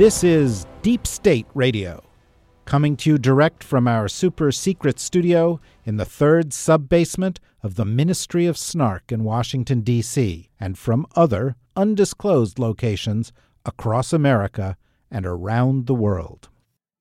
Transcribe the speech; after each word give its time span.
This 0.00 0.24
is 0.24 0.64
Deep 0.80 1.06
State 1.06 1.46
Radio, 1.52 2.02
coming 2.64 2.96
to 2.96 3.10
you 3.10 3.18
direct 3.18 3.62
from 3.62 3.86
our 3.86 4.08
super 4.08 4.50
secret 4.50 4.98
studio 4.98 5.60
in 5.84 5.98
the 5.98 6.06
third 6.06 6.54
sub 6.54 6.88
basement 6.88 7.38
of 7.62 7.74
the 7.74 7.84
Ministry 7.84 8.46
of 8.46 8.56
Snark 8.56 9.12
in 9.12 9.24
Washington, 9.24 9.82
D.C., 9.82 10.48
and 10.58 10.78
from 10.78 11.06
other 11.16 11.54
undisclosed 11.76 12.58
locations 12.58 13.30
across 13.66 14.14
America 14.14 14.78
and 15.10 15.26
around 15.26 15.84
the 15.84 15.94
world. 15.94 16.48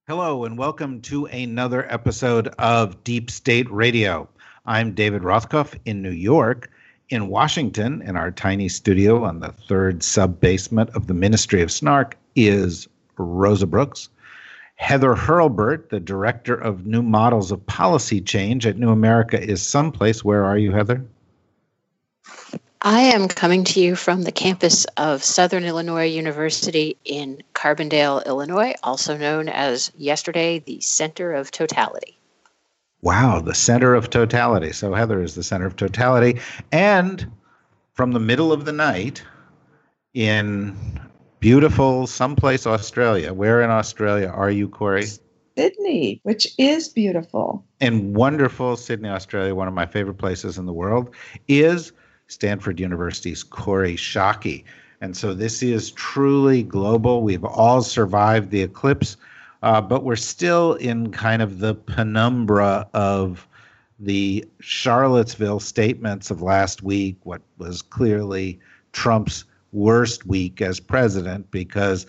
Hello, 0.09 0.43
and 0.43 0.57
welcome 0.57 0.99
to 1.03 1.25
another 1.27 1.89
episode 1.89 2.49
of 2.59 3.01
Deep 3.05 3.31
State 3.31 3.71
Radio. 3.71 4.27
I'm 4.65 4.93
David 4.93 5.21
Rothkopf 5.21 5.79
in 5.85 6.01
New 6.01 6.11
York. 6.11 6.69
In 7.07 7.29
Washington, 7.29 8.01
in 8.01 8.17
our 8.17 8.29
tiny 8.29 8.67
studio 8.67 9.23
on 9.23 9.39
the 9.39 9.53
third 9.69 10.03
sub 10.03 10.41
basement 10.41 10.89
of 10.89 11.07
the 11.07 11.13
Ministry 11.13 11.61
of 11.61 11.71
Snark, 11.71 12.17
is 12.35 12.87
Rosa 13.23 13.67
Brooks. 13.67 14.09
Heather 14.75 15.13
Hurlburt, 15.13 15.89
the 15.89 15.99
director 15.99 16.55
of 16.55 16.85
new 16.85 17.01
models 17.01 17.51
of 17.51 17.65
policy 17.65 18.21
change 18.21 18.65
at 18.65 18.77
New 18.77 18.91
America, 18.91 19.41
is 19.41 19.61
someplace. 19.61 20.23
Where 20.23 20.45
are 20.45 20.57
you, 20.57 20.71
Heather? 20.71 21.05
I 22.81 23.01
am 23.01 23.27
coming 23.27 23.65
to 23.65 23.81
you 23.81 23.97
from 23.97 24.21
the 24.21 24.31
campus 24.31 24.85
of 24.95 25.21
Southern 25.21 25.65
Illinois 25.65 26.05
University 26.05 26.95
in 27.03 27.43
Carbondale, 27.53 28.25
Illinois, 28.25 28.73
also 28.81 29.17
known 29.17 29.49
as 29.49 29.91
yesterday 29.97 30.59
the 30.59 30.79
Center 30.79 31.33
of 31.33 31.51
Totality. 31.51 32.17
Wow, 33.01 33.41
the 33.41 33.55
center 33.55 33.95
of 33.95 34.09
totality. 34.09 34.71
So 34.71 34.93
Heather 34.93 35.21
is 35.21 35.35
the 35.35 35.43
center 35.43 35.65
of 35.65 35.75
totality. 35.75 36.39
And 36.71 37.29
from 37.93 38.13
the 38.13 38.19
middle 38.19 38.53
of 38.53 38.63
the 38.63 38.71
night 38.71 39.23
in 40.13 40.73
beautiful 41.39 42.07
someplace 42.07 42.67
Australia. 42.67 43.33
Where 43.33 43.61
in 43.61 43.69
Australia 43.69 44.27
are 44.27 44.51
you, 44.51 44.67
Kori? 44.67 45.05
Sydney, 45.57 46.19
which 46.23 46.47
is 46.57 46.89
beautiful. 46.89 47.65
And 47.81 48.15
wonderful 48.15 48.77
Sydney, 48.77 49.09
Australia, 49.09 49.55
one 49.55 49.67
of 49.67 49.73
my 49.73 49.85
favorite 49.85 50.17
places 50.17 50.57
in 50.57 50.65
the 50.65 50.73
world, 50.73 51.13
is 51.47 51.91
Stanford 52.27 52.79
University's 52.79 53.43
Kori 53.43 53.95
Schake. 53.95 54.63
And 55.01 55.15
so 55.15 55.33
this 55.33 55.63
is 55.63 55.91
truly 55.91 56.63
global. 56.63 57.23
We've 57.23 57.45
all 57.45 57.81
survived 57.81 58.51
the 58.51 58.61
eclipse, 58.61 59.17
uh, 59.63 59.81
but 59.81 60.03
we're 60.03 60.15
still 60.15 60.73
in 60.75 61.11
kind 61.11 61.41
of 61.41 61.59
the 61.59 61.75
penumbra 61.75 62.87
of 62.93 63.47
the 63.99 64.45
Charlottesville 64.59 65.59
statements 65.59 66.31
of 66.31 66.41
last 66.41 66.83
week, 66.83 67.17
what 67.23 67.41
was 67.57 67.81
clearly 67.81 68.59
Trump's 68.93 69.43
worst 69.71 70.25
week 70.25 70.61
as 70.61 70.79
president 70.79 71.49
because 71.51 72.05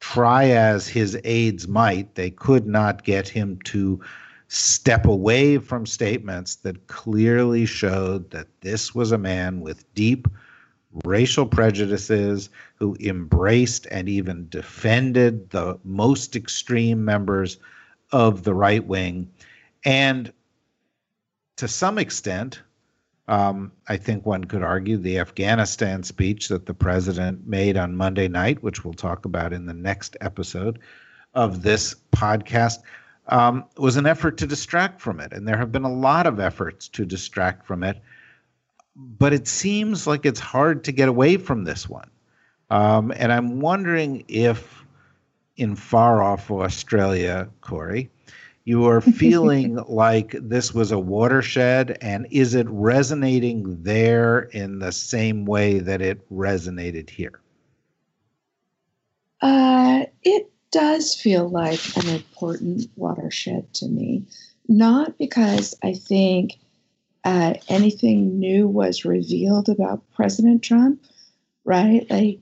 try 0.00 0.50
as 0.50 0.86
his 0.86 1.18
aides 1.24 1.66
might, 1.66 2.14
they 2.14 2.30
could 2.30 2.66
not 2.66 3.04
get 3.04 3.26
him 3.28 3.58
to 3.64 4.00
step 4.48 5.06
away 5.06 5.58
from 5.58 5.86
statements 5.86 6.56
that 6.56 6.86
clearly 6.86 7.64
showed 7.66 8.30
that 8.30 8.48
this 8.60 8.94
was 8.94 9.12
a 9.12 9.18
man 9.18 9.60
with 9.60 9.92
deep 9.94 10.28
racial 11.04 11.46
prejudices 11.46 12.50
who 12.76 12.96
embraced 13.00 13.86
and 13.90 14.08
even 14.08 14.48
defended 14.48 15.50
the 15.50 15.78
most 15.82 16.36
extreme 16.36 17.04
members 17.04 17.58
of 18.12 18.44
the 18.44 18.54
right 18.54 18.86
wing. 18.86 19.28
And 19.84 20.32
to 21.56 21.66
some 21.66 21.98
extent, 21.98 22.60
um, 23.26 23.72
I 23.88 23.96
think 23.96 24.26
one 24.26 24.44
could 24.44 24.62
argue 24.62 24.98
the 24.98 25.18
Afghanistan 25.18 26.02
speech 26.02 26.48
that 26.48 26.66
the 26.66 26.74
president 26.74 27.46
made 27.46 27.76
on 27.76 27.96
Monday 27.96 28.28
night, 28.28 28.62
which 28.62 28.84
we'll 28.84 28.94
talk 28.94 29.24
about 29.24 29.52
in 29.52 29.66
the 29.66 29.74
next 29.74 30.16
episode 30.20 30.78
of 31.34 31.62
this 31.62 31.94
podcast, 32.12 32.78
um, 33.28 33.64
was 33.78 33.96
an 33.96 34.06
effort 34.06 34.36
to 34.38 34.46
distract 34.46 35.00
from 35.00 35.20
it. 35.20 35.32
And 35.32 35.48
there 35.48 35.56
have 35.56 35.72
been 35.72 35.84
a 35.84 35.92
lot 35.92 36.26
of 36.26 36.38
efforts 36.38 36.88
to 36.88 37.06
distract 37.06 37.66
from 37.66 37.82
it. 37.82 37.98
But 38.94 39.32
it 39.32 39.48
seems 39.48 40.06
like 40.06 40.26
it's 40.26 40.38
hard 40.38 40.84
to 40.84 40.92
get 40.92 41.08
away 41.08 41.38
from 41.38 41.64
this 41.64 41.88
one. 41.88 42.10
Um, 42.70 43.12
and 43.16 43.32
I'm 43.32 43.60
wondering 43.60 44.24
if 44.28 44.84
in 45.56 45.76
far 45.76 46.22
off 46.22 46.50
Australia, 46.50 47.48
Kori, 47.60 48.10
you 48.64 48.86
are 48.86 49.00
feeling 49.20 49.76
like 49.88 50.34
this 50.40 50.72
was 50.72 50.92
a 50.92 50.98
watershed 50.98 51.98
and 52.00 52.26
is 52.30 52.54
it 52.54 52.66
resonating 52.68 53.82
there 53.82 54.40
in 54.40 54.78
the 54.78 54.92
same 54.92 55.44
way 55.44 55.78
that 55.78 56.00
it 56.00 56.28
resonated 56.30 57.10
here? 57.10 57.40
Uh, 59.40 60.04
it 60.22 60.50
does 60.70 61.14
feel 61.14 61.48
like 61.48 61.80
an 61.96 62.08
important 62.08 62.90
watershed 62.96 63.72
to 63.74 63.86
me. 63.86 64.24
Not 64.66 65.18
because 65.18 65.74
i 65.82 65.92
think 65.92 66.52
uh, 67.24 67.54
anything 67.68 68.38
new 68.38 68.66
was 68.66 69.04
revealed 69.04 69.68
about 69.68 70.10
president 70.12 70.62
trump 70.62 71.02
right? 71.64 72.06
Like 72.10 72.40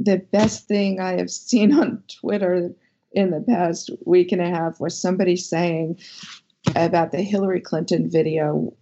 the 0.00 0.18
best 0.18 0.66
thing 0.66 1.00
i 1.00 1.12
have 1.12 1.30
seen 1.30 1.72
on 1.80 2.02
twitter 2.08 2.74
in 3.14 3.30
the 3.30 3.40
past 3.40 3.90
week 4.04 4.32
and 4.32 4.40
a 4.40 4.48
half 4.48 4.80
was 4.80 4.98
somebody 4.98 5.36
saying 5.36 5.98
about 6.76 7.12
the 7.12 7.22
Hillary 7.22 7.60
Clinton 7.60 8.10
video, 8.10 8.74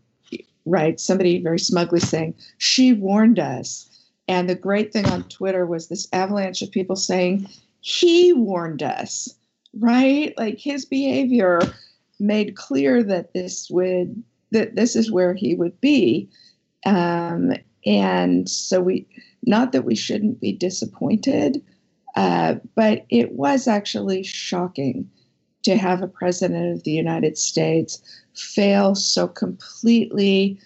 right? 0.65 1.01
Somebody 1.01 1.43
very 1.43 1.59
smugly 1.59 2.01
saying, 2.01 2.35
she 2.59 2.93
warned 2.93 3.39
us. 3.39 3.87
And 4.29 4.49
the 4.49 4.55
great 4.55 4.93
thing 4.93 5.07
on 5.07 5.25
Twitter 5.25 5.67
was 5.67 5.89
this 5.89 6.07
avalanche 6.13 6.63
of 6.63 6.71
people 6.71 6.97
saying, 6.97 7.49
he 7.81 8.33
warned 8.33 8.83
us, 8.83 9.35
right? 9.79 10.33
Like 10.39 10.59
his 10.59 10.85
behavior 10.85 11.61
made 12.21 12.57
clear 12.57 13.03
that 13.03 13.33
this 13.33 13.69
would, 13.71 14.23
that 14.53 14.77
this 14.77 14.95
is 14.95 15.11
where 15.11 15.35
he 15.35 15.55
would 15.55 15.81
be. 15.81 16.31
Um, 16.87 17.55
and 17.87 18.49
so 18.49 18.81
we, 18.81 19.07
not 19.45 19.73
that 19.73 19.85
we 19.85 19.97
shouldn't 19.97 20.41
be 20.41 20.53
disappointed, 20.53 21.63
uh, 22.17 22.57
but 22.75 23.07
it 23.09 23.33
was 23.33 23.69
actually 23.69 24.23
shocking 24.23 25.09
to 25.63 25.77
have 25.77 26.03
a 26.03 26.09
president 26.09 26.75
of 26.75 26.85
the 26.85 26.91
United 26.91 27.37
States 27.37 28.03
fail 28.35 28.95
so 28.95 29.29
completely, 29.29 30.59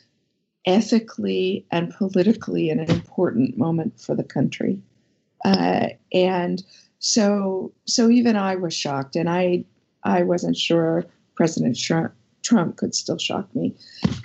ethically, 0.66 1.66
and 1.70 1.92
politically 1.94 2.70
in 2.70 2.78
an 2.78 2.90
important 2.90 3.58
moment 3.58 4.00
for 4.00 4.14
the 4.14 4.24
country. 4.24 4.80
Uh, 5.44 5.88
and 6.12 6.62
so, 7.00 7.72
so 7.86 8.08
even 8.08 8.36
I 8.36 8.56
was 8.56 8.72
shocked, 8.72 9.16
and 9.16 9.28
I, 9.28 9.64
I 10.04 10.22
wasn't 10.22 10.56
sure 10.56 11.04
President 11.34 11.78
Trump, 11.78 12.14
Trump 12.42 12.76
could 12.76 12.94
still 12.94 13.18
shock 13.18 13.52
me. 13.54 13.74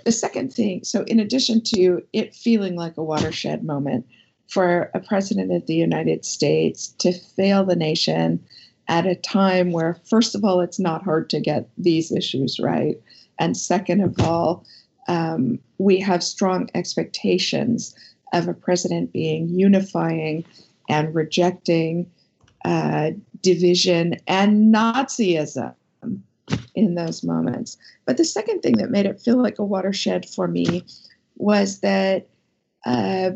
The 0.06 0.12
second 0.12 0.54
thing, 0.54 0.84
so 0.84 1.04
in 1.04 1.20
addition 1.20 1.62
to 1.76 2.02
it 2.14 2.36
feeling 2.36 2.76
like 2.76 2.96
a 2.98 3.04
watershed 3.04 3.64
moment, 3.64 4.06
for 4.50 4.90
a 4.94 5.00
president 5.00 5.52
of 5.52 5.66
the 5.68 5.76
United 5.76 6.26
States 6.26 6.88
to 7.00 7.14
fail 7.14 7.64
the 7.64 7.76
nation 7.76 8.44
at 8.88 9.06
a 9.06 9.16
time 9.16 9.72
where, 9.72 9.96
first 10.06 10.34
of 10.36 10.44
all, 10.44 10.60
it's 10.60 10.80
not 10.80 11.04
hard 11.04 11.30
to 11.30 11.40
get 11.40 11.70
these 11.78 12.12
issues 12.12 12.60
right. 12.60 13.00
And 13.38 13.56
second 13.56 14.02
of 14.02 14.20
all, 14.20 14.66
um, 15.08 15.60
we 15.78 16.00
have 16.00 16.24
strong 16.24 16.70
expectations 16.74 17.96
of 18.34 18.48
a 18.48 18.54
president 18.54 19.14
being 19.14 19.48
unifying 19.50 20.44
and 20.90 21.14
rejecting 21.14 22.10
uh, 22.66 23.12
division 23.42 24.16
and 24.28 24.74
Nazism 24.74 25.74
in 26.74 26.96
those 26.96 27.24
moments. 27.24 27.78
But 28.06 28.18
the 28.18 28.26
second 28.26 28.62
thing 28.62 28.78
that 28.78 28.90
made 28.90 29.06
it 29.06 29.22
feel 29.22 29.42
like 29.42 29.60
a 29.60 29.64
watershed 29.64 30.28
for 30.28 30.48
me 30.48 30.84
was 31.36 31.80
that 31.80 32.28
uh, 32.86 33.32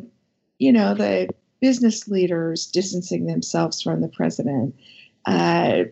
you 0.60 0.72
know, 0.72 0.94
the 0.94 1.30
business 1.60 2.08
leaders 2.08 2.68
distancing 2.68 3.26
themselves 3.26 3.82
from 3.82 4.02
the 4.02 4.08
president, 4.08 4.76
uh, 5.26 5.84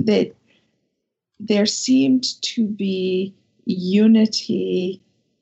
that 0.00 0.34
there 1.38 1.66
seemed 1.66 2.40
to 2.42 2.66
be 2.66 3.34
unity 3.64 5.00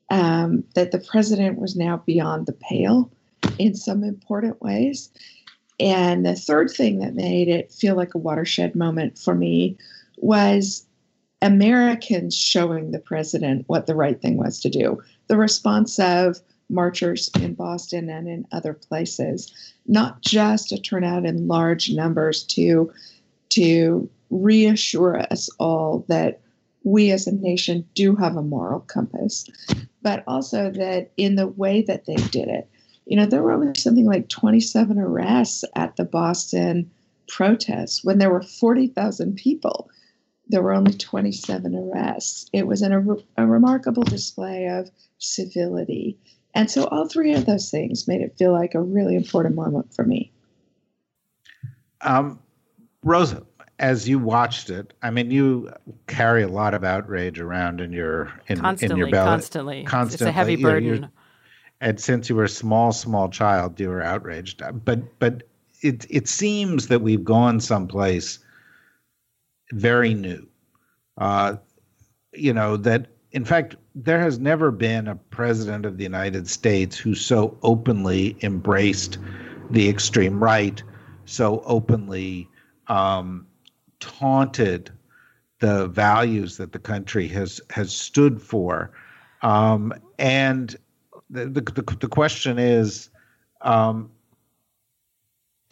um, 0.09 0.63
that 0.75 0.91
the 0.91 0.99
president 0.99 1.59
was 1.59 1.75
now 1.75 1.97
beyond 2.05 2.45
the 2.45 2.53
pale 2.53 3.11
in 3.57 3.75
some 3.75 4.03
important 4.03 4.61
ways. 4.61 5.09
And 5.79 6.25
the 6.25 6.35
third 6.35 6.69
thing 6.69 6.99
that 6.99 7.15
made 7.15 7.47
it 7.47 7.71
feel 7.71 7.95
like 7.95 8.13
a 8.13 8.19
watershed 8.19 8.75
moment 8.75 9.17
for 9.17 9.33
me 9.33 9.77
was 10.17 10.85
Americans 11.41 12.35
showing 12.37 12.91
the 12.91 12.99
president 12.99 13.65
what 13.67 13.87
the 13.87 13.95
right 13.95 14.21
thing 14.21 14.37
was 14.37 14.59
to 14.61 14.69
do. 14.69 15.01
The 15.27 15.37
response 15.37 15.99
of 15.99 16.39
marchers 16.69 17.29
in 17.39 17.53
Boston 17.53 18.09
and 18.09 18.27
in 18.27 18.45
other 18.51 18.73
places, 18.73 19.51
not 19.87 20.21
just 20.21 20.71
a 20.71 20.77
turnout 20.77 21.25
in 21.25 21.47
large 21.47 21.91
numbers 21.91 22.43
to 22.43 22.91
to 23.49 24.09
reassure 24.29 25.19
us 25.31 25.49
all 25.59 26.05
that 26.07 26.39
we 26.83 27.11
as 27.11 27.27
a 27.27 27.31
nation 27.31 27.87
do 27.93 28.15
have 28.15 28.35
a 28.35 28.41
moral 28.41 28.81
compass, 28.81 29.45
but 30.01 30.23
also 30.27 30.71
that 30.71 31.11
in 31.17 31.35
the 31.35 31.47
way 31.47 31.81
that 31.81 32.05
they 32.05 32.15
did 32.15 32.47
it, 32.47 32.67
you 33.05 33.17
know, 33.17 33.25
there 33.25 33.43
were 33.43 33.51
only 33.51 33.73
something 33.77 34.05
like 34.05 34.29
27 34.29 34.97
arrests 34.97 35.63
at 35.75 35.95
the 35.95 36.05
Boston 36.05 36.89
protests 37.27 38.03
when 38.03 38.17
there 38.17 38.31
were 38.31 38.41
40,000 38.41 39.35
people. 39.35 39.89
There 40.47 40.61
were 40.61 40.73
only 40.73 40.93
27 40.93 41.75
arrests. 41.75 42.49
It 42.53 42.67
was 42.67 42.81
an, 42.81 42.93
a, 42.93 43.43
a 43.43 43.47
remarkable 43.47 44.03
display 44.03 44.67
of 44.67 44.89
civility. 45.17 46.17
And 46.53 46.69
so 46.69 46.85
all 46.85 47.07
three 47.07 47.33
of 47.33 47.45
those 47.45 47.71
things 47.71 48.07
made 48.07 48.21
it 48.21 48.37
feel 48.37 48.51
like 48.51 48.75
a 48.75 48.81
really 48.81 49.15
important 49.15 49.55
moment 49.55 49.93
for 49.93 50.05
me. 50.05 50.31
Um, 52.01 52.39
Rosa, 53.03 53.43
as 53.79 54.07
you 54.07 54.19
watched 54.19 54.69
it, 54.69 54.93
I 55.01 55.09
mean, 55.09 55.31
you 55.31 55.71
carry 56.07 56.43
a 56.43 56.47
lot 56.47 56.73
of 56.73 56.83
outrage 56.83 57.39
around 57.39 57.81
in 57.81 57.91
your 57.91 58.31
in, 58.47 58.59
constantly, 58.59 58.93
in 58.93 58.97
your 58.97 59.09
belly. 59.09 59.29
Constantly, 59.29 59.83
constantly. 59.83 60.27
It's 60.27 60.29
a 60.29 60.31
heavy 60.31 60.55
burden. 60.57 61.09
and 61.81 61.99
since 61.99 62.29
you 62.29 62.35
were 62.35 62.43
a 62.43 62.49
small, 62.49 62.91
small 62.91 63.29
child, 63.29 63.79
you 63.79 63.89
were 63.89 64.03
outraged. 64.03 64.61
But 64.85 65.19
but 65.19 65.43
it 65.81 66.05
it 66.09 66.27
seems 66.27 66.87
that 66.87 67.01
we've 67.01 67.23
gone 67.23 67.59
someplace 67.59 68.39
very 69.71 70.13
new. 70.13 70.47
Uh, 71.17 71.57
you 72.33 72.53
know 72.53 72.77
that 72.77 73.07
in 73.33 73.43
fact 73.43 73.75
there 73.95 74.19
has 74.19 74.39
never 74.39 74.71
been 74.71 75.07
a 75.07 75.15
president 75.15 75.85
of 75.85 75.97
the 75.97 76.03
United 76.03 76.47
States 76.47 76.97
who 76.97 77.13
so 77.13 77.57
openly 77.63 78.37
embraced 78.41 79.17
the 79.71 79.89
extreme 79.89 80.41
right, 80.41 80.81
so 81.25 81.61
openly 81.65 82.47
um, 82.87 83.45
taunted 83.99 84.91
the 85.59 85.87
values 85.87 86.57
that 86.57 86.71
the 86.71 86.79
country 86.79 87.27
has 87.27 87.59
has 87.69 87.91
stood 87.93 88.41
for, 88.41 88.91
um, 89.41 89.93
and 90.19 90.75
the, 91.29 91.45
the 91.45 91.61
the 91.99 92.07
question 92.07 92.59
is, 92.59 93.09
um, 93.61 94.11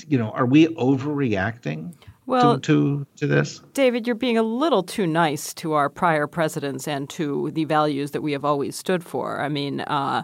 you 0.07 0.17
know, 0.17 0.31
are 0.31 0.45
we 0.45 0.67
overreacting? 0.75 1.93
Well, 2.31 2.60
to, 2.60 2.62
to 2.62 3.07
to 3.18 3.28
this, 3.28 3.60
David, 3.74 4.07
you're 4.07 4.16
being 4.16 4.38
a 4.38 4.44
little 4.44 4.83
too 4.83 5.06
nice 5.06 5.54
to 5.56 5.74
our 5.74 5.89
prior 5.89 6.28
presidents 6.28 6.88
and 6.88 7.10
to 7.12 7.51
the 7.51 7.66
values 7.66 8.12
that 8.12 8.22
we 8.22 8.31
have 8.31 8.45
always 8.45 8.75
stood 8.75 9.04
for. 9.04 9.42
I 9.42 9.50
mean. 9.50 9.81
Uh, 9.81 10.24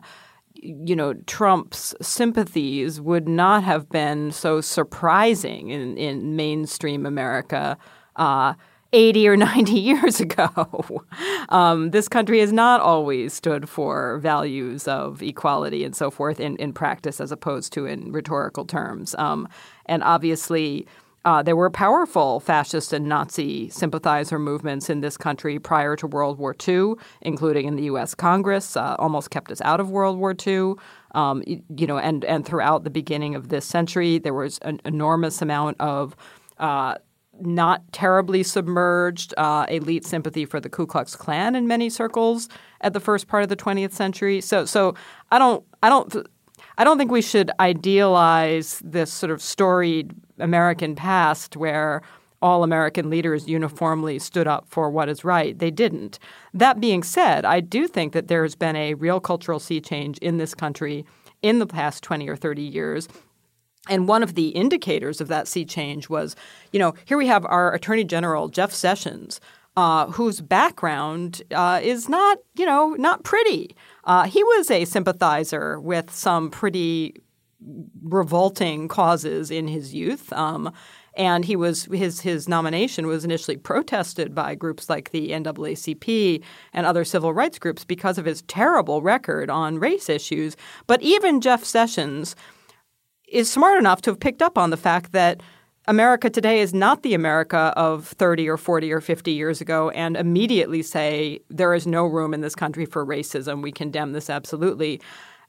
you 0.60 0.96
know, 0.96 1.14
Trump's 1.28 1.94
sympathies 2.02 3.00
would 3.00 3.28
not 3.28 3.64
have 3.64 3.90
been 3.90 4.32
so 4.32 4.60
surprising 4.60 5.70
in, 5.70 5.96
in 6.00 6.36
mainstream 6.36 7.06
America 7.06 7.78
uh, 8.16 8.56
80 8.94 9.28
or 9.28 9.38
90 9.38 9.72
years 9.74 10.20
ago. 10.20 11.06
um, 11.50 11.92
this 11.92 12.08
country 12.08 12.40
has 12.40 12.52
not 12.52 12.82
always 12.82 13.34
stood 13.34 13.70
for 13.70 14.20
values 14.20 14.88
of 14.88 15.22
equality 15.22 15.84
and 15.84 15.96
so 15.96 16.10
forth 16.10 16.40
in, 16.40 16.56
in 16.58 16.74
practice 16.74 17.20
as 17.22 17.32
opposed 17.32 17.74
to 17.74 17.86
in 17.86 18.12
rhetorical 18.12 18.66
terms. 18.66 19.16
Um, 19.16 19.48
and 19.86 20.04
obviously, 20.04 20.88
uh, 21.26 21.44
there 21.44 21.56
were 21.56 21.70
powerful 21.70 22.40
fascist 22.40 22.94
and 22.94 23.08
Nazi 23.08 23.70
sympathizer 23.70 24.40
movements 24.40 24.90
in 24.90 25.02
this 25.02 25.18
country 25.18 25.60
prior 25.60 25.96
to 25.98 26.08
World 26.08 26.38
War 26.38 26.56
II, 26.68 26.94
including 27.22 27.66
in 27.68 27.76
the 27.76 27.84
U.S. 27.84 28.16
Congress, 28.16 28.78
uh, 28.78 28.96
almost 28.98 29.30
kept 29.30 29.52
us 29.52 29.60
out 29.62 29.80
of 29.80 29.90
World 29.90 30.18
War 30.18 30.36
II. 30.46 30.74
Um, 31.16 31.44
you 31.46 31.88
know, 31.88 31.98
and 31.98 32.24
and 32.26 32.46
throughout 32.46 32.84
the 32.84 32.90
beginning 32.90 33.36
of 33.36 33.50
this 33.50 33.66
century, 33.66 34.20
there 34.20 34.34
was 34.34 34.60
an 34.60 34.80
enormous 34.86 35.42
amount 35.42 35.78
of 35.80 36.16
uh, 36.60 36.96
not 37.42 37.82
terribly 37.92 38.44
submerged 38.44 39.34
uh, 39.38 39.66
elite 39.70 40.06
sympathy 40.06 40.46
for 40.46 40.60
the 40.60 40.70
Ku 40.70 40.86
Klux 40.86 41.16
Klan 41.16 41.56
in 41.56 41.68
many 41.68 41.90
circles 41.90 42.48
at 42.82 42.94
the 42.94 43.00
first 43.00 43.28
part 43.28 43.44
of 43.44 43.50
the 43.50 43.56
20th 43.56 43.94
century. 43.94 44.42
So, 44.42 44.66
so 44.66 44.96
I 45.32 45.40
don't, 45.40 45.64
I 45.84 45.90
don't, 45.90 46.28
I 46.78 46.84
don't 46.84 46.98
think 46.98 47.12
we 47.12 47.22
should 47.22 47.52
idealize 47.60 48.82
this 48.84 49.12
sort 49.12 49.32
of 49.32 49.42
storied 49.42 50.14
American 50.40 50.96
past 50.96 51.56
where 51.58 52.02
all 52.42 52.64
American 52.64 53.10
leaders 53.10 53.48
uniformly 53.48 54.20
stood 54.20 54.48
up 54.48 54.68
for 54.70 54.90
what 54.90 55.10
is 55.10 55.24
right. 55.24 55.58
They 55.58 55.72
didn't. 55.72 56.20
That 56.54 56.80
being 56.80 57.04
said, 57.04 57.46
I 57.46 57.60
do 57.60 57.88
think 57.88 58.14
that 58.14 58.28
there 58.28 58.44
has 58.44 58.56
been 58.56 58.76
a 58.76 58.94
real 58.94 59.20
cultural 59.20 59.60
sea 59.60 59.82
change 59.82 60.18
in 60.20 60.38
this 60.38 60.54
country 60.54 61.06
in 61.42 61.60
the 61.60 61.68
past 61.68 62.04
20 62.04 62.28
or 62.30 62.36
30 62.36 62.62
years. 62.62 63.08
And 63.90 64.08
one 64.08 64.22
of 64.22 64.36
the 64.36 64.50
indicators 64.50 65.22
of 65.22 65.30
that 65.30 65.48
sea 65.48 65.66
change 65.66 66.10
was, 66.10 66.36
you 66.72 66.80
know, 66.80 66.94
here 67.06 67.18
we 67.18 67.28
have 67.28 67.46
our 67.46 67.74
Attorney 67.74 68.04
General, 68.04 68.50
Jeff 68.50 68.72
Sessions, 68.72 69.40
uh, 69.78 70.08
whose 70.08 70.42
background 70.42 71.42
uh, 71.52 71.80
is 71.82 72.10
not, 72.10 72.40
you 72.56 72.66
know, 72.66 72.96
not 72.96 73.24
pretty. 73.24 73.76
Uh, 74.04 74.24
he 74.24 74.44
was 74.44 74.70
a 74.70 74.86
sympathizer 74.86 75.80
with 75.80 76.12
some 76.12 76.50
pretty 76.50 77.16
revolting 78.04 78.88
causes 78.88 79.52
in 79.52 79.68
his 79.68 79.94
youth. 79.94 80.32
Um, 80.34 80.72
and 81.16 81.44
he 81.44 81.56
was 81.56 81.86
his 81.86 82.22
his 82.22 82.48
nomination 82.48 83.08
was 83.08 83.26
initially 83.26 83.58
protested 83.58 84.36
by 84.36 84.54
groups 84.54 84.88
like 84.88 85.10
the 85.10 85.32
NAACP 85.32 86.44
and 86.74 86.86
other 86.86 87.04
civil 87.04 87.34
rights 87.34 87.58
groups 87.58 87.84
because 87.84 88.20
of 88.20 88.26
his 88.26 88.44
terrible 88.44 89.02
record 89.02 89.50
on 89.50 89.80
race 89.80 90.10
issues. 90.10 90.56
But 90.86 91.02
even 91.02 91.42
Jeff 91.42 91.64
Sessions 91.64 92.36
is 93.28 93.52
smart 93.52 93.80
enough 93.80 94.02
to 94.04 94.12
have 94.12 94.20
picked 94.20 94.44
up 94.44 94.58
on 94.58 94.70
the 94.70 94.78
fact 94.78 95.12
that 95.12 95.42
America 95.88 96.30
today 96.30 96.60
is 96.60 96.74
not 96.74 97.02
the 97.02 97.14
America 97.14 97.74
of 97.78 98.08
30 98.08 98.50
or 98.50 98.58
40 98.58 98.92
or 98.92 99.02
50 99.02 99.32
years 99.32 99.62
ago 99.62 99.90
and 99.92 100.18
immediately 100.18 100.84
say 100.84 101.40
there 101.50 101.74
is 101.74 101.88
no 101.88 102.06
room 102.06 102.34
in 102.34 102.42
this 102.42 102.56
country 102.56 102.86
for 102.86 103.06
racism. 103.06 103.64
We 103.64 103.72
condemn 103.72 104.12
this 104.12 104.30
absolutely. 104.30 105.02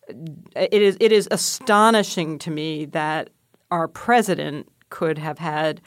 It 0.09 0.83
is 0.83 0.97
it 1.01 1.13
is 1.13 1.29
astonishing 1.31 2.39
to 2.41 2.51
me 2.51 2.87
that 2.87 3.31
our 3.71 3.89
president 3.89 4.69
could 4.91 5.19
have 5.19 5.39
had 5.39 5.81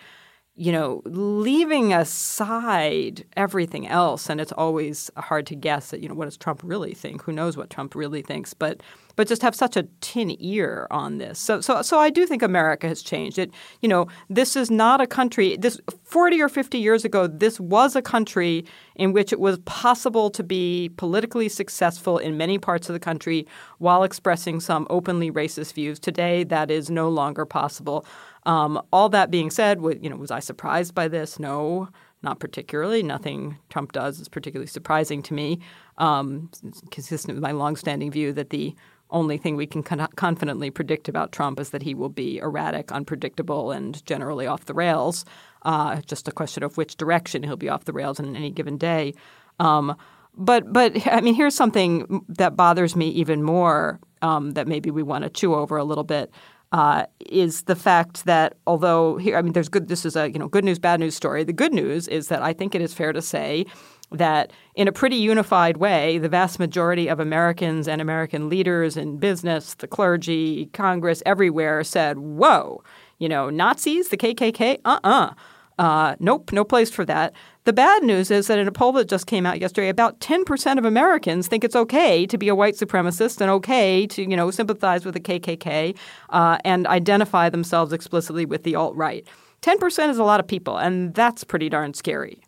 you 0.55 0.71
know, 0.71 1.01
leaving 1.05 1.93
aside 1.93 3.25
everything 3.37 3.87
else, 3.87 4.29
and 4.29 4.41
it's 4.41 4.51
always 4.51 5.09
hard 5.17 5.47
to 5.47 5.55
guess 5.55 5.89
that, 5.89 6.01
you 6.01 6.09
know, 6.09 6.13
what 6.13 6.25
does 6.25 6.37
Trump 6.37 6.61
really 6.63 6.93
think? 6.93 7.23
Who 7.23 7.31
knows 7.31 7.55
what 7.55 7.69
Trump 7.69 7.95
really 7.95 8.21
thinks? 8.21 8.53
But 8.53 8.83
but 9.15 9.27
just 9.27 9.41
have 9.41 9.55
such 9.55 9.75
a 9.75 9.83
tin 10.01 10.35
ear 10.39 10.87
on 10.91 11.17
this. 11.17 11.39
So 11.39 11.61
so 11.61 11.81
so 11.81 11.99
I 11.99 12.09
do 12.09 12.25
think 12.25 12.41
America 12.41 12.87
has 12.87 13.01
changed. 13.01 13.37
It 13.37 13.51
you 13.81 13.89
know, 13.89 14.07
this 14.29 14.55
is 14.55 14.71
not 14.71 15.01
a 15.01 15.07
country 15.07 15.57
this 15.57 15.79
40 16.03 16.41
or 16.41 16.49
50 16.49 16.77
years 16.77 17.05
ago, 17.05 17.27
this 17.27 17.59
was 17.59 17.95
a 17.95 18.01
country 18.01 18.65
in 18.95 19.13
which 19.13 19.31
it 19.31 19.39
was 19.39 19.57
possible 19.59 20.29
to 20.29 20.43
be 20.43 20.89
politically 20.97 21.49
successful 21.49 22.17
in 22.17 22.37
many 22.37 22.57
parts 22.57 22.89
of 22.89 22.93
the 22.93 22.99
country 22.99 23.47
while 23.77 24.03
expressing 24.03 24.59
some 24.59 24.85
openly 24.89 25.31
racist 25.31 25.73
views. 25.73 25.99
Today 25.99 26.43
that 26.45 26.69
is 26.69 26.89
no 26.89 27.09
longer 27.09 27.45
possible. 27.45 28.05
Um, 28.45 28.81
all 28.91 29.09
that 29.09 29.31
being 29.31 29.51
said, 29.51 29.81
you 30.01 30.09
know, 30.09 30.15
was 30.15 30.31
I 30.31 30.39
surprised 30.39 30.95
by 30.95 31.07
this? 31.07 31.39
No, 31.39 31.89
not 32.23 32.39
particularly. 32.39 33.03
Nothing 33.03 33.57
Trump 33.69 33.91
does 33.91 34.19
is 34.19 34.29
particularly 34.29 34.67
surprising 34.67 35.21
to 35.23 35.33
me. 35.33 35.59
Um, 35.97 36.49
consistent 36.89 37.35
with 37.35 37.43
my 37.43 37.51
longstanding 37.51 38.11
view 38.11 38.33
that 38.33 38.49
the 38.49 38.75
only 39.11 39.37
thing 39.37 39.55
we 39.55 39.67
can 39.67 39.83
con- 39.83 40.07
confidently 40.15 40.69
predict 40.69 41.09
about 41.09 41.31
Trump 41.31 41.59
is 41.59 41.69
that 41.71 41.83
he 41.83 41.93
will 41.93 42.09
be 42.09 42.37
erratic, 42.37 42.91
unpredictable, 42.91 43.71
and 43.71 44.03
generally 44.05 44.47
off 44.47 44.65
the 44.65 44.73
rails. 44.73 45.25
Uh, 45.63 46.01
just 46.01 46.27
a 46.27 46.31
question 46.31 46.63
of 46.63 46.77
which 46.77 46.95
direction 46.95 47.43
he'll 47.43 47.55
be 47.55 47.69
off 47.69 47.85
the 47.85 47.93
rails 47.93 48.19
in 48.19 48.35
any 48.35 48.49
given 48.49 48.77
day. 48.77 49.13
Um, 49.59 49.95
but 50.35 50.71
but 50.71 51.07
I 51.07 51.21
mean, 51.21 51.35
here's 51.35 51.55
something 51.55 52.25
that 52.29 52.55
bothers 52.55 52.95
me 52.95 53.09
even 53.09 53.43
more 53.43 53.99
um, 54.21 54.51
that 54.51 54.67
maybe 54.67 54.89
we 54.89 55.03
want 55.03 55.23
to 55.23 55.29
chew 55.29 55.53
over 55.53 55.77
a 55.77 55.83
little 55.83 56.03
bit 56.03 56.31
uh, 56.71 57.05
is 57.29 57.63
the 57.63 57.75
fact 57.75 58.25
that 58.25 58.55
although 58.65 59.17
here, 59.17 59.37
I 59.37 59.41
mean, 59.41 59.53
there's 59.53 59.69
good. 59.69 59.87
This 59.87 60.05
is 60.05 60.15
a 60.15 60.31
you 60.31 60.39
know 60.39 60.47
good 60.47 60.63
news, 60.63 60.79
bad 60.79 60.99
news 60.99 61.15
story. 61.15 61.43
The 61.43 61.53
good 61.53 61.73
news 61.73 62.07
is 62.07 62.29
that 62.29 62.41
I 62.41 62.53
think 62.53 62.75
it 62.75 62.81
is 62.81 62.93
fair 62.93 63.11
to 63.13 63.21
say 63.21 63.65
that 64.11 64.51
in 64.75 64.87
a 64.87 64.91
pretty 64.91 65.15
unified 65.15 65.77
way, 65.77 66.17
the 66.17 66.29
vast 66.29 66.59
majority 66.59 67.07
of 67.07 67.19
Americans 67.19 67.87
and 67.87 68.01
American 68.01 68.49
leaders 68.49 68.97
in 68.97 69.17
business, 69.17 69.75
the 69.75 69.87
clergy, 69.87 70.67
Congress, 70.73 71.23
everywhere 71.25 71.83
said, 71.83 72.19
"Whoa, 72.19 72.83
you 73.19 73.29
know, 73.29 73.49
Nazis, 73.49 74.09
the 74.09 74.17
KKK, 74.17 74.79
uh-uh." 74.85 75.33
Uh, 75.79 76.15
nope, 76.19 76.51
no 76.51 76.63
place 76.63 76.91
for 76.91 77.05
that. 77.05 77.33
The 77.63 77.73
bad 77.73 78.03
news 78.03 78.29
is 78.29 78.45
that 78.47 78.59
in 78.59 78.67
a 78.67 78.71
poll 78.71 78.91
that 78.93 79.09
just 79.09 79.25
came 79.25 79.47
out 79.47 79.59
yesterday, 79.59 79.89
about 79.89 80.19
10% 80.19 80.77
of 80.77 80.85
Americans 80.85 81.47
think 81.47 81.63
it's 81.63 81.75
okay 81.75 82.27
to 82.27 82.37
be 82.37 82.49
a 82.49 82.55
white 82.55 82.75
supremacist 82.75 83.41
and 83.41 83.49
okay 83.49 84.05
to, 84.07 84.21
you 84.21 84.35
know, 84.35 84.51
sympathize 84.51 85.05
with 85.05 85.15
the 85.15 85.19
KKK 85.19 85.97
uh, 86.29 86.59
and 86.63 86.85
identify 86.85 87.49
themselves 87.49 87.93
explicitly 87.93 88.45
with 88.45 88.61
the 88.61 88.75
alt 88.75 88.95
right. 88.95 89.25
10% 89.63 90.09
is 90.09 90.19
a 90.19 90.23
lot 90.23 90.39
of 90.39 90.47
people, 90.47 90.77
and 90.77 91.15
that's 91.15 91.43
pretty 91.43 91.69
darn 91.69 91.95
scary. 91.95 92.43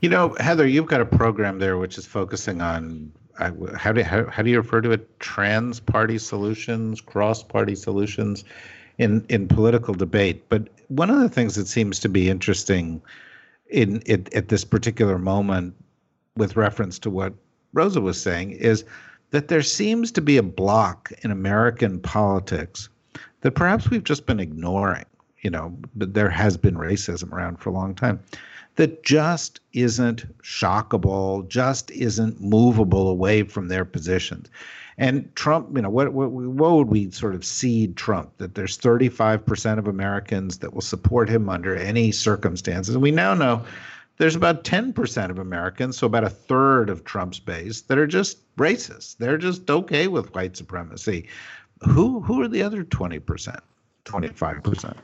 You 0.00 0.08
know, 0.08 0.34
Heather, 0.40 0.66
you've 0.66 0.86
got 0.86 1.00
a 1.00 1.06
program 1.06 1.58
there 1.58 1.78
which 1.78 1.98
is 1.98 2.06
focusing 2.06 2.60
on 2.60 3.12
how 3.76 3.92
do 3.92 4.02
how, 4.02 4.26
how 4.26 4.42
do 4.42 4.50
you 4.50 4.58
refer 4.58 4.80
to 4.80 4.90
it? 4.90 5.20
Trans 5.20 5.80
party 5.80 6.18
solutions, 6.18 7.00
cross 7.00 7.42
party 7.42 7.74
solutions 7.74 8.44
in 8.98 9.24
in 9.28 9.48
political 9.48 9.94
debate. 9.94 10.48
But 10.48 10.68
one 10.88 11.10
of 11.10 11.20
the 11.20 11.28
things 11.28 11.54
that 11.54 11.66
seems 11.66 11.98
to 12.00 12.08
be 12.08 12.28
interesting 12.28 13.00
in 13.68 14.02
it, 14.06 14.32
at 14.34 14.48
this 14.48 14.64
particular 14.64 15.18
moment, 15.18 15.74
with 16.36 16.56
reference 16.56 16.98
to 17.00 17.10
what 17.10 17.32
Rosa 17.72 18.00
was 18.00 18.20
saying, 18.20 18.52
is 18.52 18.84
that 19.30 19.48
there 19.48 19.62
seems 19.62 20.10
to 20.12 20.20
be 20.20 20.36
a 20.36 20.42
block 20.42 21.12
in 21.22 21.30
American 21.30 22.00
politics 22.00 22.88
that 23.40 23.52
perhaps 23.52 23.88
we've 23.88 24.04
just 24.04 24.26
been 24.26 24.40
ignoring. 24.40 25.04
You 25.40 25.50
know, 25.50 25.74
there 25.94 26.28
has 26.28 26.58
been 26.58 26.74
racism 26.74 27.32
around 27.32 27.58
for 27.58 27.70
a 27.70 27.72
long 27.72 27.94
time 27.94 28.20
that 28.76 29.02
just 29.02 29.60
isn't 29.72 30.24
shockable, 30.42 31.46
just 31.48 31.90
isn't 31.90 32.40
movable 32.40 33.08
away 33.08 33.42
from 33.42 33.68
their 33.68 33.84
positions. 33.84 34.48
And 34.98 35.34
Trump, 35.34 35.74
you 35.74 35.80
know, 35.80 35.88
what, 35.88 36.12
what, 36.12 36.30
what 36.30 36.72
would 36.72 36.88
we 36.88 37.10
sort 37.10 37.34
of 37.34 37.44
cede 37.44 37.96
Trump? 37.96 38.36
That 38.36 38.54
there's 38.54 38.76
35% 38.76 39.78
of 39.78 39.88
Americans 39.88 40.58
that 40.58 40.74
will 40.74 40.82
support 40.82 41.28
him 41.28 41.48
under 41.48 41.74
any 41.74 42.12
circumstances. 42.12 42.94
And 42.94 43.02
we 43.02 43.10
now 43.10 43.32
know 43.32 43.64
there's 44.18 44.36
about 44.36 44.64
10% 44.64 45.30
of 45.30 45.38
Americans, 45.38 45.96
so 45.96 46.06
about 46.06 46.24
a 46.24 46.28
third 46.28 46.90
of 46.90 47.04
Trump's 47.04 47.38
base, 47.38 47.80
that 47.82 47.96
are 47.96 48.06
just 48.06 48.36
racist. 48.56 49.16
They're 49.16 49.38
just 49.38 49.70
okay 49.70 50.08
with 50.08 50.34
white 50.34 50.54
supremacy. 50.58 51.26
Who 51.88 52.20
who 52.20 52.42
are 52.42 52.48
the 52.48 52.62
other 52.62 52.84
20%, 52.84 53.58
25%? 54.04 54.96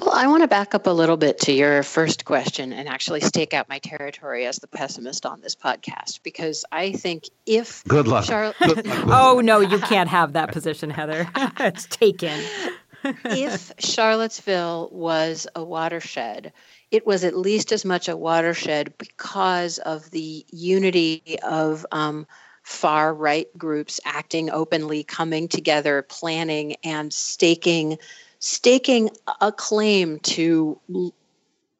Well, 0.00 0.14
I 0.14 0.26
want 0.26 0.42
to 0.42 0.48
back 0.48 0.74
up 0.74 0.86
a 0.86 0.90
little 0.90 1.16
bit 1.16 1.38
to 1.40 1.52
your 1.52 1.82
first 1.82 2.24
question 2.24 2.72
and 2.72 2.88
actually 2.88 3.20
stake 3.20 3.54
out 3.54 3.68
my 3.68 3.78
territory 3.78 4.46
as 4.46 4.58
the 4.58 4.66
pessimist 4.66 5.24
on 5.24 5.40
this 5.40 5.54
podcast 5.54 6.22
because 6.22 6.64
I 6.70 6.92
think 6.92 7.24
if 7.46 7.82
good 7.84 8.06
luck, 8.06 8.26
Char- 8.26 8.54
good 8.60 8.86
luck 8.86 9.04
oh 9.06 9.40
no, 9.40 9.60
you 9.60 9.78
can't 9.78 10.10
have 10.10 10.34
that 10.34 10.52
position, 10.52 10.90
Heather. 10.90 11.28
it's 11.60 11.86
taken. 11.86 12.38
if 13.24 13.72
Charlottesville 13.78 14.90
was 14.92 15.46
a 15.54 15.64
watershed, 15.64 16.52
it 16.90 17.06
was 17.06 17.24
at 17.24 17.36
least 17.36 17.72
as 17.72 17.84
much 17.84 18.08
a 18.08 18.16
watershed 18.16 18.94
because 18.98 19.78
of 19.78 20.10
the 20.10 20.44
unity 20.50 21.38
of 21.42 21.86
um, 21.90 22.26
far 22.62 23.14
right 23.14 23.46
groups 23.56 24.00
acting 24.04 24.50
openly, 24.50 25.04
coming 25.04 25.48
together, 25.48 26.02
planning, 26.02 26.76
and 26.84 27.12
staking 27.12 27.98
staking 28.46 29.10
a 29.40 29.50
claim 29.50 30.20
to 30.20 30.78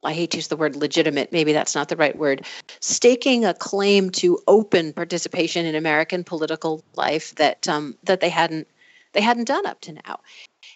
I 0.02 0.12
hate 0.12 0.32
to 0.32 0.38
use 0.38 0.49
the 0.49 0.56
word 0.56 0.76
legitimate, 0.76 1.32
maybe 1.32 1.52
that's 1.52 1.75
not 1.75 1.88
the 1.88 1.96
right 1.96 2.16
word, 2.16 2.44
staking 2.80 3.44
a 3.44 3.54
claim 3.54 4.11
to 4.11 4.38
open 4.46 4.92
participation 4.92 5.64
in 5.66 5.75
American 5.75 6.23
political 6.25 6.82
life 6.94 7.35
that 7.37 7.68
um, 7.68 7.96
that 8.02 8.20
they 8.20 8.28
hadn't 8.28 8.66
they 9.12 9.20
hadn't 9.20 9.46
done 9.46 9.64
up 9.64 9.80
to 9.82 9.92
now. 9.92 10.20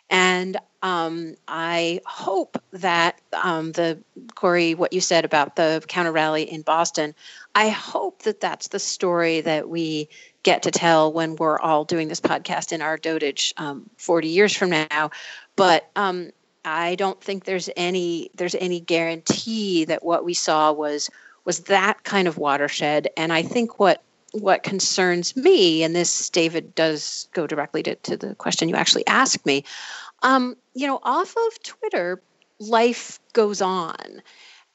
And 0.09 0.56
um, 0.82 1.35
I 1.47 2.00
hope 2.06 2.62
that 2.73 3.20
um, 3.32 3.73
the 3.73 4.02
Kori, 4.35 4.75
what 4.75 4.92
you 4.92 5.00
said 5.00 5.25
about 5.25 5.56
the 5.56 5.82
counter 5.88 6.12
rally 6.12 6.42
in 6.42 6.62
Boston, 6.62 7.14
I 7.54 7.68
hope 7.68 8.23
that 8.23 8.40
that's 8.40 8.68
the 8.68 8.78
story 8.78 9.40
that 9.42 9.68
we 9.68 10.09
get 10.42 10.62
to 10.62 10.70
tell 10.70 11.12
when 11.12 11.37
we're 11.37 11.59
all 11.59 11.85
doing 11.85 12.09
this 12.09 12.20
podcast 12.20 12.73
in 12.73 12.80
our 12.80 12.97
dotage 12.97 13.52
um, 13.59 13.90
40 13.99 14.28
years 14.28 14.56
from 14.56 14.70
now, 14.70 15.11
but 15.61 15.90
um, 15.95 16.31
I 16.64 16.95
don't 16.95 17.23
think 17.23 17.45
there's 17.45 17.69
any 17.76 18.31
there's 18.35 18.55
any 18.55 18.81
guarantee 18.81 19.85
that 19.85 20.02
what 20.02 20.25
we 20.25 20.33
saw 20.33 20.73
was 20.73 21.11
was 21.45 21.61
that 21.64 22.02
kind 22.02 22.26
of 22.26 22.38
watershed. 22.38 23.09
And 23.19 23.31
I 23.31 23.43
think 23.43 23.79
what 23.79 24.02
what 24.33 24.62
concerns 24.62 25.37
me, 25.37 25.83
and 25.83 25.95
this 25.95 26.31
David 26.31 26.75
does 26.75 27.29
go 27.35 27.47
directly 27.47 27.83
to, 27.83 27.95
to 27.95 28.17
the 28.17 28.35
question 28.37 28.71
you 28.71 28.75
actually 28.75 29.07
asked 29.07 29.45
me, 29.45 29.64
um, 30.23 30.57
you 30.73 30.87
know, 30.87 30.99
off 31.02 31.35
of 31.37 31.62
Twitter, 31.62 32.23
life 32.59 33.21
goes 33.35 33.61
on. 33.61 34.23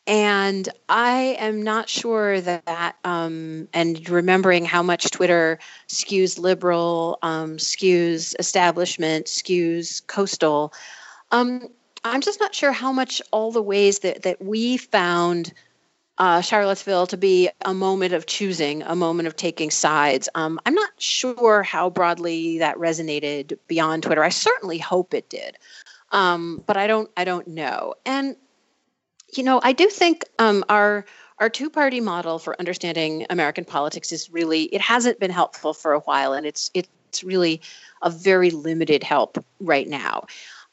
And 0.07 0.69
I 0.87 1.35
am 1.39 1.63
not 1.63 1.89
sure 1.89 2.39
that, 2.39 2.95
um, 3.03 3.67
and 3.73 4.07
remembering 4.07 4.63
how 4.63 4.83
much 4.83 5.09
Twitter 5.09 5.57
skews 5.87 6.37
liberal, 6.37 7.17
um, 7.23 7.57
skews 7.57 8.35
establishment, 8.37 9.25
skews 9.25 10.05
coastal, 10.05 10.73
um, 11.31 11.69
I'm 12.03 12.21
just 12.21 12.39
not 12.39 12.53
sure 12.53 12.71
how 12.71 12.91
much 12.91 13.19
all 13.31 13.51
the 13.51 13.63
ways 13.63 13.99
that, 13.99 14.21
that 14.21 14.43
we 14.43 14.77
found 14.77 15.51
uh, 16.17 16.39
Charlottesville 16.39 17.07
to 17.07 17.17
be 17.17 17.49
a 17.65 17.73
moment 17.73 18.13
of 18.13 18.27
choosing, 18.27 18.83
a 18.83 18.95
moment 18.95 19.27
of 19.27 19.35
taking 19.35 19.71
sides. 19.71 20.29
Um, 20.35 20.59
I'm 20.65 20.75
not 20.75 20.91
sure 20.97 21.63
how 21.63 21.89
broadly 21.89 22.59
that 22.59 22.77
resonated 22.77 23.57
beyond 23.67 24.03
Twitter. 24.03 24.23
I 24.23 24.29
certainly 24.29 24.77
hope 24.77 25.13
it 25.13 25.29
did, 25.29 25.57
um, 26.11 26.63
but 26.67 26.77
I 26.77 26.87
don't. 26.87 27.09
I 27.17 27.25
don't 27.25 27.47
know. 27.47 27.95
And 28.05 28.37
you 29.37 29.43
know, 29.43 29.59
I 29.63 29.73
do 29.73 29.89
think 29.89 30.23
um, 30.39 30.63
our 30.69 31.05
our 31.39 31.49
two 31.49 31.69
party 31.69 31.99
model 31.99 32.39
for 32.39 32.55
understanding 32.59 33.25
American 33.29 33.65
politics 33.65 34.11
is 34.11 34.29
really 34.31 34.63
it 34.63 34.81
hasn't 34.81 35.19
been 35.19 35.31
helpful 35.31 35.73
for 35.73 35.93
a 35.93 35.99
while, 36.01 36.33
and 36.33 36.45
it's 36.45 36.71
it's 36.73 37.23
really 37.23 37.61
a 38.01 38.09
very 38.09 38.51
limited 38.51 39.03
help 39.03 39.43
right 39.59 39.87
now. 39.87 40.25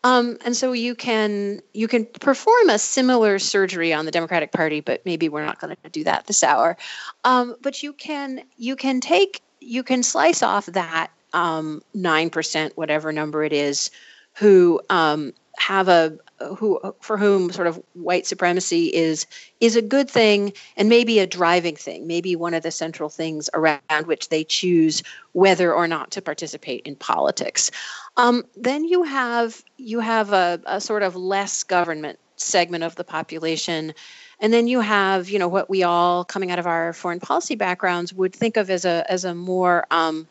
Um, 0.05 0.39
and 0.45 0.57
so 0.57 0.73
you 0.73 0.95
can 0.95 1.61
you 1.73 1.87
can 1.89 2.07
perform 2.07 2.71
a 2.71 2.79
similar 2.79 3.39
surgery 3.39 3.93
on 3.93 4.05
the 4.05 4.11
Democratic 4.11 4.53
Party, 4.53 4.81
but 4.81 5.05
maybe 5.05 5.29
we're 5.29 5.45
not 5.45 5.61
going 5.61 5.77
to 5.83 5.91
do 5.91 6.05
that 6.05 6.27
this 6.27 6.43
hour. 6.43 6.77
Um, 7.25 7.57
but 7.63 7.83
you 7.83 7.93
can 7.93 8.43
you 8.57 8.77
can 8.77 9.01
take 9.01 9.43
you 9.61 9.83
can 9.83 10.03
slice 10.03 10.43
off 10.43 10.67
that 10.67 11.11
um, 11.33 11.83
nine 11.95 12.31
percent, 12.31 12.77
whatever 12.77 13.13
number 13.13 13.45
it 13.45 13.53
is, 13.53 13.91
who 14.35 14.81
um, 14.91 15.33
have 15.57 15.89
a 15.89 16.19
who 16.59 16.81
for 17.01 17.17
whom 17.17 17.51
sort 17.53 17.67
of 17.67 17.83
white 17.95 18.27
supremacy 18.27 18.87
is 18.87 19.27
is 19.61 19.77
a 19.77 19.83
good 19.83 20.11
thing 20.11 20.53
and 20.77 20.89
maybe 20.89 21.19
a 21.19 21.27
driving 21.27 21.77
thing 21.77 22.07
maybe 22.07 22.37
one 22.37 22.55
of 22.55 22.63
the 22.63 22.71
central 22.71 23.09
things 23.09 23.49
around 23.55 24.07
which 24.07 24.29
they 24.29 24.45
choose 24.45 25.03
whether 25.33 25.73
or 25.73 25.89
not 25.89 26.11
to 26.11 26.23
participate 26.23 26.83
in 26.85 26.97
politics. 26.97 27.71
Um, 28.17 28.45
then 28.57 28.85
you 28.85 29.03
have 29.03 29.63
you 29.77 30.01
have 30.01 30.33
a, 30.33 30.61
a 30.67 30.81
sort 30.81 31.03
of 31.03 31.17
less 31.17 31.63
government 31.63 32.19
segment 32.37 32.85
of 32.85 32.95
the 32.97 33.05
population. 33.05 33.95
And 34.41 34.53
then 34.53 34.67
you 34.67 34.81
have 34.81 35.29
you 35.29 35.39
know 35.39 35.49
what 35.49 35.71
we 35.71 35.83
all 35.83 36.25
coming 36.25 36.51
out 36.51 36.59
of 36.59 36.67
our 36.67 36.93
foreign 36.93 37.21
policy 37.21 37.55
backgrounds 37.55 38.13
would 38.13 38.35
think 38.35 38.57
of 38.57 38.71
as 38.71 38.85
a 38.85 39.05
as 39.11 39.25
a 39.25 39.35
more 39.35 39.87
um, 39.91 40.27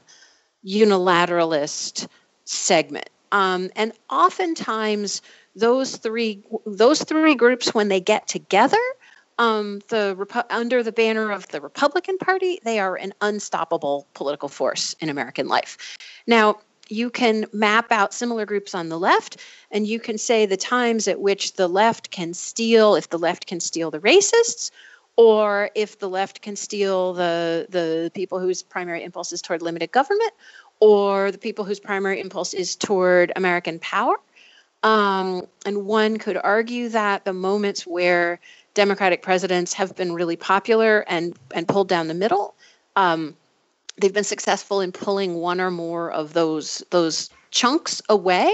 unilateralist 0.65 2.07
segment 2.45 3.09
um, 3.31 3.69
and 3.75 3.93
oftentimes 4.09 5.21
those 5.55 5.97
three 5.97 6.41
those 6.65 7.03
three 7.03 7.35
groups 7.35 7.73
when 7.73 7.87
they 7.87 7.99
get 7.99 8.27
together 8.27 8.77
um, 9.41 9.81
the 9.89 10.43
under 10.49 10.83
the 10.83 10.91
banner 10.91 11.31
of 11.31 11.47
the 11.47 11.61
Republican 11.61 12.17
Party, 12.19 12.59
they 12.63 12.79
are 12.79 12.95
an 12.95 13.13
unstoppable 13.21 14.07
political 14.13 14.49
force 14.49 14.95
in 14.99 15.09
American 15.09 15.47
life. 15.47 15.97
Now, 16.27 16.59
you 16.89 17.09
can 17.09 17.45
map 17.53 17.91
out 17.91 18.13
similar 18.13 18.45
groups 18.45 18.75
on 18.75 18.89
the 18.89 18.99
left, 18.99 19.37
and 19.71 19.87
you 19.87 19.99
can 19.99 20.17
say 20.17 20.45
the 20.45 20.57
times 20.57 21.07
at 21.07 21.21
which 21.21 21.53
the 21.53 21.67
left 21.67 22.11
can 22.11 22.33
steal, 22.33 22.95
if 22.95 23.09
the 23.09 23.17
left 23.17 23.47
can 23.47 23.59
steal 23.59 23.89
the 23.89 23.99
racists, 23.99 24.69
or 25.21 25.69
if 25.75 25.99
the 25.99 26.09
left 26.09 26.41
can 26.41 26.55
steal 26.55 27.13
the 27.13 27.67
the 27.69 28.11
people 28.15 28.39
whose 28.39 28.63
primary 28.63 29.03
impulse 29.03 29.31
is 29.31 29.39
toward 29.39 29.61
limited 29.61 29.91
government, 29.91 30.33
or 30.79 31.31
the 31.31 31.37
people 31.37 31.63
whose 31.63 31.79
primary 31.79 32.19
impulse 32.19 32.55
is 32.55 32.75
toward 32.75 33.31
American 33.35 33.77
power. 33.77 34.15
Um, 34.81 35.45
and 35.63 35.85
one 35.85 36.17
could 36.17 36.37
argue 36.37 36.89
that 36.89 37.23
the 37.23 37.33
moments 37.33 37.85
where 37.85 38.39
Democratic 38.73 39.21
presidents 39.21 39.73
have 39.73 39.95
been 39.95 40.11
really 40.13 40.35
popular 40.35 41.05
and, 41.07 41.37
and 41.53 41.67
pulled 41.67 41.87
down 41.87 42.07
the 42.07 42.15
middle, 42.15 42.55
um, 42.95 43.35
they've 43.99 44.13
been 44.13 44.23
successful 44.23 44.81
in 44.81 44.91
pulling 44.91 45.35
one 45.35 45.61
or 45.61 45.69
more 45.69 46.09
of 46.09 46.33
those 46.33 46.83
those 46.89 47.29
chunks 47.51 48.01
away. 48.09 48.51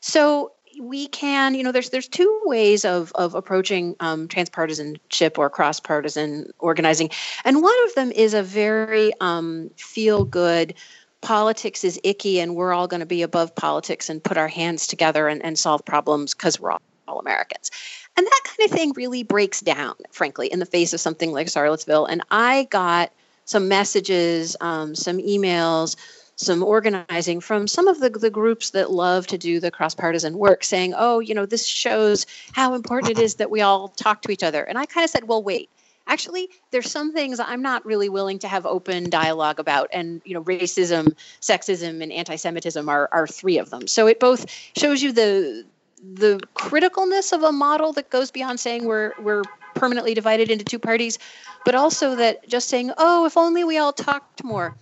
So 0.00 0.52
we 0.82 1.06
can, 1.08 1.54
you 1.54 1.62
know, 1.62 1.72
there's 1.72 1.90
there's 1.90 2.08
two 2.08 2.40
ways 2.44 2.84
of 2.84 3.12
of 3.14 3.34
approaching 3.34 3.96
um, 4.00 4.28
transpartisanship 4.28 5.38
or 5.38 5.48
cross 5.48 5.80
partisan 5.80 6.50
organizing, 6.58 7.10
and 7.44 7.62
one 7.62 7.84
of 7.84 7.94
them 7.94 8.10
is 8.12 8.34
a 8.34 8.42
very 8.42 9.12
um, 9.20 9.70
feel 9.76 10.24
good 10.24 10.74
politics 11.22 11.84
is 11.84 11.98
icky 12.02 12.40
and 12.40 12.56
we're 12.56 12.72
all 12.72 12.86
going 12.86 13.00
to 13.00 13.06
be 13.06 13.22
above 13.22 13.54
politics 13.54 14.10
and 14.10 14.22
put 14.22 14.36
our 14.36 14.48
hands 14.48 14.86
together 14.86 15.28
and, 15.28 15.42
and 15.44 15.58
solve 15.58 15.84
problems 15.84 16.34
because 16.34 16.60
we're 16.60 16.72
all, 16.72 16.82
all 17.08 17.20
Americans. 17.20 17.70
And 18.16 18.26
that 18.26 18.40
kind 18.44 18.68
of 18.68 18.76
thing 18.76 18.92
really 18.94 19.22
breaks 19.22 19.60
down, 19.60 19.94
frankly, 20.10 20.48
in 20.48 20.58
the 20.58 20.66
face 20.66 20.92
of 20.92 21.00
something 21.00 21.32
like 21.32 21.48
Charlottesville. 21.48 22.04
And 22.06 22.22
I 22.30 22.66
got 22.70 23.12
some 23.46 23.68
messages, 23.68 24.56
um, 24.60 24.94
some 24.94 25.18
emails, 25.18 25.96
some 26.42 26.62
organizing 26.62 27.40
from 27.40 27.66
some 27.66 27.88
of 27.88 28.00
the, 28.00 28.10
the 28.10 28.30
groups 28.30 28.70
that 28.70 28.90
love 28.90 29.26
to 29.28 29.38
do 29.38 29.60
the 29.60 29.70
cross 29.70 29.94
partisan 29.94 30.38
work 30.38 30.64
saying, 30.64 30.94
oh, 30.96 31.20
you 31.20 31.34
know, 31.34 31.46
this 31.46 31.66
shows 31.66 32.26
how 32.52 32.74
important 32.74 33.18
it 33.18 33.22
is 33.22 33.36
that 33.36 33.50
we 33.50 33.60
all 33.60 33.88
talk 33.88 34.22
to 34.22 34.30
each 34.30 34.42
other. 34.42 34.62
And 34.64 34.78
I 34.78 34.86
kind 34.86 35.04
of 35.04 35.10
said, 35.10 35.28
well, 35.28 35.42
wait. 35.42 35.70
Actually, 36.08 36.48
there's 36.72 36.90
some 36.90 37.12
things 37.12 37.38
I'm 37.38 37.62
not 37.62 37.86
really 37.86 38.08
willing 38.08 38.40
to 38.40 38.48
have 38.48 38.66
open 38.66 39.08
dialogue 39.08 39.60
about, 39.60 39.88
and 39.92 40.20
you 40.24 40.34
know, 40.34 40.42
racism, 40.42 41.14
sexism, 41.40 42.02
and 42.02 42.10
anti-Semitism 42.10 42.88
are 42.88 43.08
are 43.12 43.28
three 43.28 43.56
of 43.56 43.70
them. 43.70 43.86
So 43.86 44.08
it 44.08 44.18
both 44.18 44.44
shows 44.76 45.00
you 45.00 45.12
the 45.12 45.64
the 46.02 46.40
criticalness 46.56 47.32
of 47.32 47.44
a 47.44 47.52
model 47.52 47.92
that 47.92 48.10
goes 48.10 48.32
beyond 48.32 48.58
saying 48.58 48.84
we're 48.84 49.12
we're 49.20 49.44
permanently 49.76 50.12
divided 50.12 50.50
into 50.50 50.64
two 50.64 50.78
parties, 50.78 51.20
but 51.64 51.76
also 51.76 52.16
that 52.16 52.48
just 52.48 52.68
saying, 52.68 52.90
oh, 52.98 53.24
if 53.24 53.36
only 53.36 53.62
we 53.62 53.78
all 53.78 53.92
talked 53.92 54.42
more, 54.42 54.76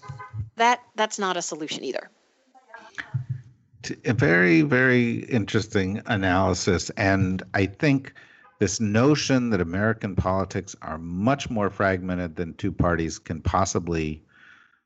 that 0.61 0.81
that's 0.95 1.19
not 1.19 1.37
a 1.37 1.43
solution 1.43 1.85
either. 1.85 2.11
A 4.05 4.13
very 4.13 4.63
very 4.63 5.21
interesting 5.25 6.03
analysis, 6.07 6.91
and 6.91 7.43
I 7.55 7.67
think 7.67 8.15
this 8.59 8.79
notion 8.79 9.51
that 9.51 9.61
American 9.61 10.15
politics 10.15 10.77
are 10.83 10.99
much 10.99 11.49
more 11.49 11.71
fragmented 11.71 12.37
than 12.37 12.55
two 12.55 12.71
parties 12.71 13.19
can 13.19 13.41
possibly 13.41 14.23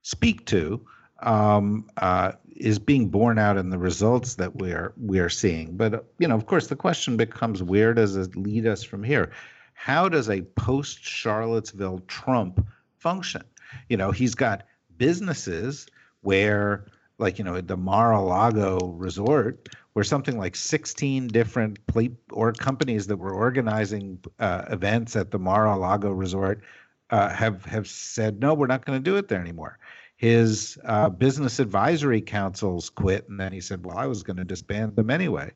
speak 0.03 0.47
to 0.47 0.81
um, 1.25 1.87
uh, 1.97 2.33
is 2.55 2.79
being 2.79 3.09
borne 3.09 3.39
out 3.39 3.57
in 3.57 3.71
the 3.71 3.79
results 3.79 4.37
that 4.37 4.55
we 4.61 4.71
are 4.71 4.95
we 4.97 5.19
are 5.19 5.29
seeing. 5.29 5.77
But 5.77 6.05
you 6.19 6.29
know, 6.29 6.37
of 6.37 6.47
course, 6.47 6.69
the 6.69 6.77
question 6.77 7.17
becomes: 7.17 7.63
Where 7.63 7.95
does 7.95 8.17
it 8.17 8.37
lead 8.37 8.67
us 8.67 8.85
from 8.85 9.03
here? 9.03 9.33
How 9.75 10.09
does 10.09 10.31
a 10.31 10.43
post 10.43 11.05
Charlottesville 11.05 12.01
Trump 12.07 12.65
function? 12.99 13.43
You 13.89 13.97
know, 13.97 14.13
he's 14.13 14.37
got 14.37 14.65
businesses 14.99 15.87
where, 16.23 16.87
like 17.19 17.39
you 17.39 17.45
know, 17.45 17.61
the 17.61 17.77
Mar-a-Lago 17.77 18.79
resort, 18.97 19.69
where 19.93 20.05
something 20.05 20.39
like 20.39 20.57
16 20.57 21.29
different 21.29 21.87
plate 21.87 22.13
or 22.33 22.53
companies 22.53 23.07
that 23.07 23.17
were 23.17 23.33
organizing 23.33 24.19
uh, 24.41 24.65
events 24.71 25.17
at 25.17 25.31
the 25.31 25.39
Mar-a-Lago 25.39 26.11
resort 26.11 26.63
uh, 27.11 27.29
have 27.29 27.65
have 27.65 27.87
said 27.87 28.41
no, 28.41 28.55
we're 28.55 28.67
not 28.67 28.85
going 28.85 28.99
to 28.99 29.11
do 29.11 29.17
it 29.17 29.29
there 29.29 29.41
anymore. 29.41 29.79
His 30.17 30.79
uh, 30.85 31.11
business 31.11 31.59
advisory 31.59 32.21
councils 32.21 32.89
quit, 32.89 33.29
and 33.29 33.39
then 33.39 33.53
he 33.53 33.61
said, 33.61 33.85
"Well, 33.85 33.99
I 33.99 34.07
was 34.07 34.23
going 34.23 34.37
to 34.39 34.45
disband 34.45 34.97
them 34.97 35.11
anyway." 35.11 35.53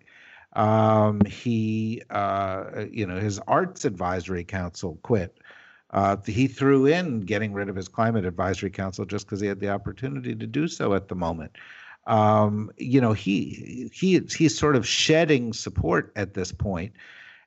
Um, 0.55 1.21
he, 1.27 2.03
uh, 2.11 2.85
you 2.91 3.07
know, 3.07 3.19
his 3.21 3.39
arts 3.47 3.85
advisory 3.85 4.45
council 4.45 4.99
quit. 5.03 5.39
Uh, 5.91 6.17
he 6.27 6.47
threw 6.47 6.87
in 6.87 7.21
getting 7.21 7.53
rid 7.53 7.69
of 7.69 7.77
his 7.77 7.89
climate 7.89 8.25
advisory 8.27 8.71
council 8.71 9.05
just 9.07 9.27
because 9.27 9.41
he 9.41 9.47
had 9.47 9.61
the 9.61 9.71
opportunity 9.71 10.35
to 10.35 10.47
do 10.47 10.69
so 10.69 10.93
at 10.95 11.09
the 11.09 11.15
moment 11.15 11.53
um, 12.09 12.71
you 12.79 13.01
know, 13.01 13.13
he 13.13 13.91
he 13.93 14.19
he's 14.21 14.59
sort 14.59 14.77
of 14.77 14.89
shedding 14.89 15.53
support 15.53 16.11
at 16.17 16.35
this 16.35 16.51
point. 16.51 16.95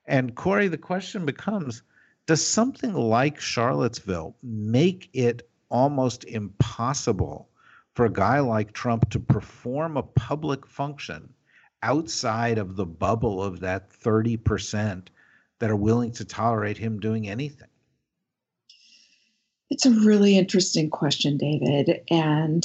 And 0.05 0.35
Kori, 0.35 0.67
the 0.67 0.77
question 0.77 1.25
becomes: 1.25 1.81
Does 2.27 2.45
something 2.45 2.93
like 2.93 3.39
Charlottesville 3.39 4.35
make 4.43 5.09
it 5.13 5.49
almost 5.69 6.23
impossible 6.25 7.49
for 7.95 8.05
a 8.05 8.13
guy 8.13 8.39
like 8.39 8.73
Trump 8.73 9.09
to 9.09 9.19
perform 9.19 9.97
a 9.97 10.03
public 10.03 10.67
function 10.67 11.33
outside 11.81 12.59
of 12.59 12.75
the 12.75 12.85
bubble 12.85 13.43
of 13.43 13.61
that 13.61 13.91
thirty 13.91 14.37
percent 14.37 15.09
that 15.57 15.71
are 15.71 15.75
willing 15.75 16.11
to 16.11 16.25
tolerate 16.25 16.77
him 16.77 16.99
doing 16.99 17.27
anything? 17.27 17.67
It's 19.71 19.85
a 19.85 19.91
really 19.91 20.37
interesting 20.37 20.89
question, 20.89 21.37
David, 21.37 22.01
and 22.11 22.61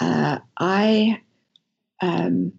uh, 0.00 0.40
I, 0.58 1.20
um, 2.00 2.52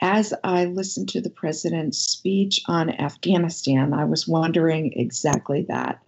as 0.00 0.32
I 0.42 0.64
listened 0.64 1.10
to 1.10 1.20
the 1.20 1.28
president's 1.28 1.98
speech 1.98 2.62
on 2.68 2.88
Afghanistan, 2.88 3.92
I 3.92 4.06
was 4.06 4.26
wondering 4.26 4.94
exactly 4.94 5.66
that. 5.68 6.02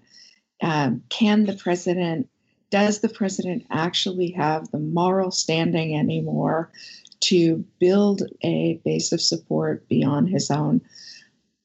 Um, 0.62 1.02
can 1.10 1.44
the 1.44 1.52
president, 1.52 2.30
does 2.70 3.00
the 3.00 3.10
president 3.10 3.66
actually 3.70 4.30
have 4.30 4.70
the 4.70 4.78
moral 4.78 5.30
standing 5.30 5.98
anymore 5.98 6.72
to 7.20 7.66
build 7.80 8.22
a 8.42 8.80
base 8.82 9.12
of 9.12 9.20
support 9.20 9.86
beyond 9.88 10.30
his 10.30 10.50
own? 10.50 10.80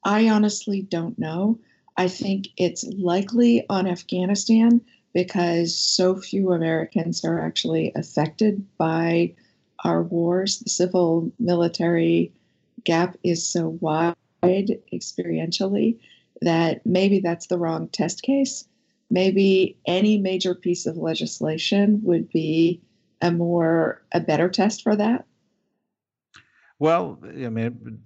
I 0.04 0.28
honestly 0.28 0.82
don't 0.82 1.18
know. 1.18 1.60
I 1.96 2.10
think 2.10 2.50
it's 2.58 2.84
likely 2.84 3.66
on 3.70 3.88
Afghanistan 3.88 4.82
because 5.14 5.76
so 5.76 6.16
few 6.16 6.52
Americans 6.52 7.24
are 7.26 7.40
actually 7.40 7.92
affected 7.96 8.66
by 8.78 9.34
our 9.84 10.04
wars. 10.04 10.60
The 10.60 10.70
civil 10.70 11.32
military 11.40 12.32
gap 12.84 13.18
is 13.24 13.46
so 13.46 13.78
wide 13.82 14.16
experientially 14.44 16.00
that 16.42 16.86
maybe 16.86 17.20
that's 17.20 17.48
the 17.48 17.58
wrong 17.58 17.88
test 17.90 18.22
case. 18.22 18.66
Maybe 19.10 19.78
any 19.86 20.18
major 20.18 20.54
piece 20.54 20.86
of 20.86 20.98
legislation 20.98 22.02
would 22.04 22.30
be 22.30 22.82
a 23.22 23.32
more 23.32 24.02
a 24.12 24.20
better 24.20 24.50
test 24.50 24.84
for 24.84 24.96
that. 24.96 25.26
Well, 26.78 27.20
I 27.26 27.50
mean, 27.50 28.02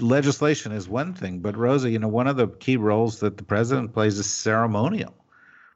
legislation 0.00 0.70
is 0.70 0.88
one 0.88 1.14
thing, 1.14 1.40
but 1.40 1.56
Rosa, 1.56 1.90
you 1.90 1.98
know, 1.98 2.06
one 2.06 2.28
of 2.28 2.36
the 2.36 2.46
key 2.46 2.76
roles 2.76 3.18
that 3.20 3.36
the 3.36 3.42
president 3.42 3.92
plays 3.92 4.18
is 4.18 4.30
ceremonial 4.30 5.19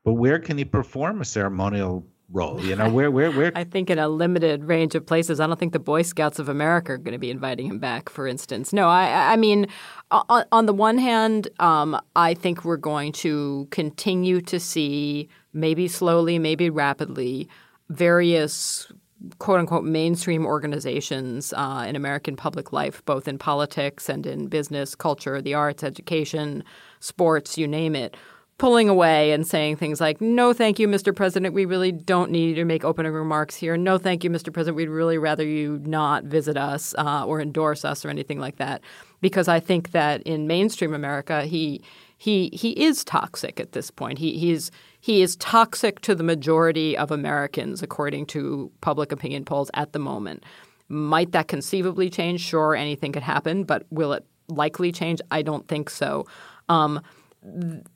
but 0.05 0.15
where 0.15 0.39
can 0.39 0.59
he 0.59 0.65
perform 0.65 1.21
a 1.21 1.25
ceremonial 1.25 2.07
role? 2.31 2.61
You 2.63 2.77
know, 2.77 2.91
where, 2.91 3.11
where, 3.11 3.31
where? 3.31 3.53
I 3.57 3.65
think 3.65 3.91
in 3.91 3.99
a 3.99 4.09
limited 4.09 4.65
range 4.65 4.95
of 4.95 5.07
places. 5.07 5.41
I 5.41 5.47
don't 5.47 5.59
think 5.59 5.73
the 5.73 5.79
Boy 5.79 6.03
Scouts 6.03 6.39
of 6.39 6.49
America 6.49 6.93
are 6.93 6.99
going 6.99 7.13
to 7.13 7.19
be 7.19 7.31
inviting 7.31 7.67
him 7.67 7.79
back, 7.79 8.09
for 8.09 8.27
instance. 8.27 8.73
No, 8.73 8.89
I, 8.89 9.33
I 9.33 9.37
mean, 9.37 9.67
on, 10.11 10.45
on 10.53 10.67
the 10.67 10.75
one 10.75 10.99
hand, 10.99 11.49
um, 11.59 11.99
I 12.17 12.35
think 12.35 12.65
we're 12.65 12.77
going 12.77 13.13
to 13.13 13.67
continue 13.71 14.41
to 14.43 14.61
see, 14.61 15.29
maybe 15.53 15.89
slowly, 15.89 16.39
maybe 16.39 16.69
rapidly, 16.71 17.49
various 17.89 18.93
quote 19.39 19.59
unquote 19.59 19.85
mainstream 19.85 20.45
organizations 20.45 21.53
uh, 21.55 21.85
in 21.89 21.97
American 21.97 22.37
public 22.37 22.73
life, 22.73 23.05
both 23.05 23.27
in 23.27 23.39
politics 23.39 24.09
and 24.09 24.27
in 24.27 24.49
business, 24.49 24.95
culture, 24.95 25.41
the 25.41 25.55
arts, 25.55 25.83
education, 25.83 26.63
sports, 27.01 27.57
you 27.57 27.67
name 27.67 27.95
it, 27.95 28.17
pulling 28.59 28.89
away 28.89 29.33
and 29.33 29.47
saying 29.47 29.77
things 29.77 30.01
like, 30.01 30.21
no, 30.21 30.53
thank 30.53 30.79
you, 30.79 30.87
Mr. 30.87 31.15
President. 31.15 31.55
We 31.55 31.65
really 31.65 31.91
don't 31.91 32.31
need 32.31 32.51
you 32.51 32.55
to 32.57 32.65
make 32.65 32.85
opening 32.85 33.13
remarks 33.13 33.57
here. 33.57 33.77
No, 33.77 33.99
thank 33.99 34.23
you, 34.23 34.31
Mr. 34.31 34.53
President. 34.53 34.77
We'd 34.77 34.89
really 34.89 35.19
rather 35.19 35.45
you 35.45 35.81
not 35.85 36.25
visit 36.25 36.57
us 36.57 36.95
uh, 36.97 37.27
or 37.27 37.41
endorse 37.41 37.85
us 37.85 38.05
or 38.05 38.11
anything 38.11 38.39
like 38.39 38.57
that. 38.57 38.81
Because 39.21 39.49
I 39.49 39.59
think 39.59 39.91
that 39.91 40.23
in 40.23 40.47
mainstream 40.47 40.95
America, 40.95 41.45
he 41.45 41.83
he 42.17 42.51
he 42.53 42.71
is 42.71 43.03
toxic 43.05 43.59
at 43.59 43.73
this 43.73 43.91
point. 43.91 44.19
He 44.19 44.39
he's 44.39 44.71
he 45.01 45.21
is 45.21 45.37
toxic 45.37 46.01
to 46.03 46.15
the 46.15 46.23
majority 46.23 46.97
of 46.97 47.11
Americans, 47.11 47.83
according 47.83 48.27
to 48.27 48.71
public 48.81 49.11
opinion 49.11 49.45
polls 49.45 49.71
at 49.75 49.93
the 49.93 49.99
moment. 49.99 50.45
Might 50.89 51.33
that 51.33 51.49
conceivably 51.49 52.09
change? 52.09 52.41
Sure, 52.41 52.77
anything 52.77 53.13
could 53.13 53.23
happen, 53.23 53.65
but 53.65 53.85
will 53.91 54.13
it 54.13 54.25
likely 54.49 54.93
change? 54.93 55.21
I 55.31 55.43
don't 55.43 55.67
think 55.67 55.91
so. 55.91 56.27
Um, 56.69 57.01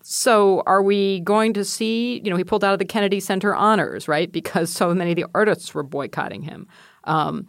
so 0.03 0.63
are 0.67 0.83
we 0.83 1.21
going 1.21 1.53
to 1.55 1.65
see 1.65 2.21
you 2.25 2.31
know 2.31 2.37
he 2.37 2.45
pulled 2.45 2.65
out 2.65 2.73
of 2.73 2.79
the 2.79 2.85
kennedy 2.85 3.21
center 3.21 3.55
honors 3.55 4.07
right? 4.09 4.31
Because 4.31 4.71
so 4.71 4.95
many 4.95 5.11
of 5.11 5.17
the 5.17 5.27
artists 5.35 5.75
were 5.75 5.83
boycotting 5.83 6.43
him. 6.43 6.67
Um, 7.05 7.47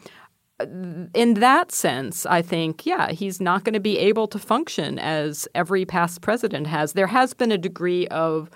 in 1.13 1.35
that 1.35 1.71
sense 1.71 2.25
i 2.25 2.41
think 2.41 2.85
yeah 2.85 3.11
he's 3.11 3.39
not 3.39 3.63
going 3.63 3.73
to 3.73 3.79
be 3.79 3.97
able 3.97 4.27
to 4.27 4.37
function 4.37 4.99
as 4.99 5.47
every 5.55 5.85
past 5.85 6.21
president 6.21 6.67
has. 6.67 6.93
There 6.93 7.07
has 7.07 7.33
been 7.33 7.51
a 7.51 7.57
degree 7.57 8.07
of 8.07 8.49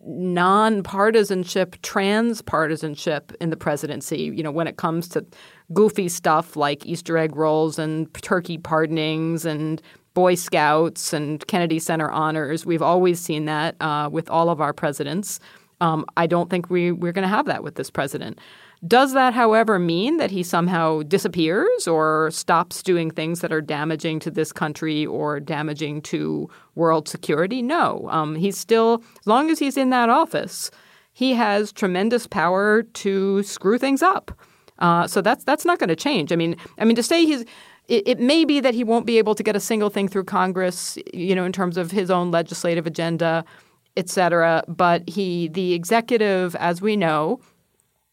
non-partisanship 0.00 1.76
trans-partisanship 1.82 3.32
in 3.40 3.50
the 3.50 3.56
presidency 3.56 4.32
you 4.34 4.42
know 4.42 4.50
when 4.50 4.66
it 4.66 4.78
comes 4.78 5.08
to 5.08 5.26
goofy 5.74 6.08
stuff 6.08 6.56
like 6.56 6.86
easter 6.86 7.18
egg 7.18 7.36
rolls 7.36 7.78
and 7.78 8.12
turkey 8.22 8.56
pardonings 8.56 9.44
and 9.44 9.82
Boy 10.16 10.34
Scouts 10.34 11.12
and 11.12 11.46
Kennedy 11.46 11.78
Center 11.78 12.10
honors. 12.10 12.64
We've 12.64 12.80
always 12.80 13.20
seen 13.20 13.44
that 13.44 13.76
uh, 13.82 14.08
with 14.10 14.30
all 14.30 14.48
of 14.48 14.62
our 14.62 14.72
presidents. 14.72 15.40
Um, 15.82 16.06
I 16.16 16.26
don't 16.26 16.48
think 16.48 16.70
we, 16.70 16.90
we're 16.90 17.12
going 17.12 17.28
to 17.30 17.36
have 17.36 17.44
that 17.44 17.62
with 17.62 17.74
this 17.74 17.90
president. 17.90 18.38
Does 18.86 19.12
that, 19.12 19.34
however, 19.34 19.78
mean 19.78 20.16
that 20.16 20.30
he 20.30 20.42
somehow 20.42 21.02
disappears 21.02 21.86
or 21.86 22.30
stops 22.30 22.82
doing 22.82 23.10
things 23.10 23.42
that 23.42 23.52
are 23.52 23.60
damaging 23.60 24.18
to 24.20 24.30
this 24.30 24.54
country 24.54 25.04
or 25.04 25.38
damaging 25.38 26.00
to 26.02 26.48
world 26.76 27.08
security? 27.08 27.60
No. 27.60 28.08
Um, 28.10 28.36
he's 28.36 28.56
still, 28.56 29.02
as 29.20 29.26
long 29.26 29.50
as 29.50 29.58
he's 29.58 29.76
in 29.76 29.90
that 29.90 30.08
office, 30.08 30.70
he 31.12 31.34
has 31.34 31.72
tremendous 31.72 32.26
power 32.26 32.84
to 32.84 33.42
screw 33.42 33.76
things 33.76 34.02
up. 34.02 34.32
Uh, 34.78 35.06
so 35.06 35.20
that's 35.20 35.44
that's 35.44 35.64
not 35.64 35.78
going 35.78 35.88
to 35.88 35.96
change. 35.96 36.32
I 36.32 36.36
mean, 36.36 36.56
I 36.78 36.84
mean 36.84 36.96
to 36.96 37.02
say 37.02 37.24
he's 37.24 37.44
it, 37.88 38.06
it, 38.06 38.20
may 38.20 38.44
be 38.44 38.60
that 38.60 38.74
he 38.74 38.84
won't 38.84 39.06
be 39.06 39.18
able 39.18 39.34
to 39.34 39.42
get 39.42 39.56
a 39.56 39.60
single 39.60 39.90
thing 39.90 40.08
through 40.08 40.24
Congress, 40.24 40.98
you 41.12 41.34
know, 41.34 41.44
in 41.44 41.52
terms 41.52 41.76
of 41.76 41.90
his 41.90 42.10
own 42.10 42.30
legislative 42.30 42.86
agenda, 42.86 43.44
et 43.96 44.08
cetera. 44.08 44.64
But 44.68 45.08
he, 45.08 45.48
the 45.48 45.72
executive, 45.72 46.56
as 46.56 46.82
we 46.82 46.96
know, 46.96 47.40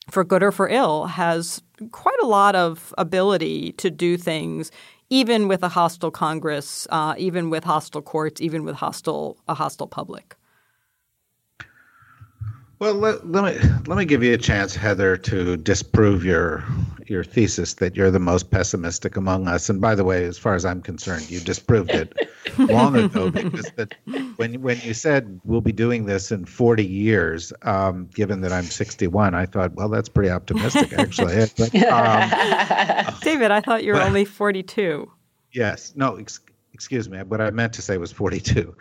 for 0.09 0.23
good 0.23 0.43
or 0.43 0.51
for 0.51 0.67
ill, 0.67 1.05
has 1.05 1.61
quite 1.91 2.19
a 2.21 2.27
lot 2.27 2.55
of 2.55 2.93
ability 2.97 3.73
to 3.73 3.89
do 3.89 4.17
things, 4.17 4.71
even 5.09 5.47
with 5.47 5.63
a 5.63 5.69
hostile 5.69 6.11
Congress, 6.11 6.87
uh, 6.91 7.15
even 7.17 7.49
with 7.49 7.63
hostile 7.63 8.01
courts, 8.01 8.41
even 8.41 8.63
with 8.63 8.75
hostile 8.75 9.37
a 9.47 9.53
hostile 9.53 9.87
public. 9.87 10.35
Well, 12.83 12.95
let, 12.95 13.25
let, 13.31 13.45
me 13.45 13.69
let 13.87 13.97
me 13.97 14.03
give 14.03 14.23
you 14.23 14.33
a 14.33 14.37
chance, 14.37 14.75
Heather, 14.75 15.15
to 15.15 15.55
disprove 15.55 16.25
your 16.25 16.65
your 17.07 17.23
thesis 17.23 17.75
that 17.75 17.95
you're 17.95 18.11
the 18.11 18.19
most 18.19 18.51
pessimistic 18.51 19.15
among 19.15 19.47
us. 19.47 19.69
And 19.69 19.79
by 19.79 19.95
the 19.95 20.03
way, 20.03 20.25
as 20.25 20.37
far 20.37 20.53
as 20.53 20.65
I'm 20.65 20.81
concerned, 20.81 21.31
you 21.31 21.39
disproved 21.39 21.91
it 21.91 22.13
long 22.57 22.97
ago 22.97 23.31
because 23.31 23.71
that 23.77 23.95
when 24.35 24.61
when 24.61 24.81
you 24.81 24.93
said 24.93 25.39
we'll 25.45 25.61
be 25.61 25.71
doing 25.71 26.07
this 26.07 26.29
in 26.29 26.43
40 26.43 26.85
years, 26.85 27.53
um, 27.61 28.09
given 28.13 28.41
that 28.41 28.51
I'm 28.51 28.65
61, 28.65 29.33
I 29.33 29.45
thought, 29.45 29.73
well, 29.75 29.87
that's 29.87 30.09
pretty 30.09 30.29
optimistic, 30.29 30.91
actually. 30.91 31.35
But, 31.57 31.73
um, 31.85 33.15
David, 33.21 33.51
I 33.51 33.61
thought 33.61 33.85
you 33.85 33.93
were 33.93 33.99
but, 33.99 34.07
only 34.07 34.25
42. 34.25 35.09
Yes, 35.53 35.93
no, 35.95 36.17
ex- 36.17 36.41
excuse 36.73 37.07
me. 37.07 37.23
What 37.23 37.39
I 37.39 37.49
meant 37.51 37.71
to 37.75 37.81
say 37.81 37.97
was 37.97 38.11
42. 38.11 38.75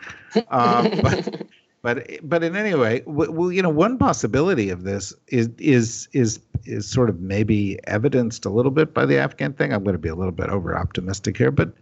Um, 0.49 0.91
but 1.03 1.47
but 1.83 2.09
but 2.23 2.45
in 2.45 2.55
any 2.55 2.75
way, 2.75 3.03
well, 3.07 3.51
you 3.51 3.61
know, 3.61 3.69
one 3.69 3.99
possibility 3.99 4.71
of 4.71 4.85
this 4.85 5.13
is 5.29 5.51
is 5.59 6.09
is 6.13 6.41
is 6.65 6.89
sort 6.89 7.11
of 7.11 7.21
maybe 7.21 7.79
evidenced 7.89 8.45
a 8.45 8.51
little 8.51 8.71
bit 8.71 8.95
by 8.95 9.05
the 9.05 9.19
Afghan 9.19 9.53
thing. 9.53 9.73
I'm 9.73 9.83
going 9.83 9.95
to 9.95 9.99
be 9.99 10.09
a 10.09 10.15
little 10.15 10.33
bit 10.33 10.49
over 10.49 10.77
optimistic 10.77 11.37
here, 11.37 11.51
but 11.51 11.73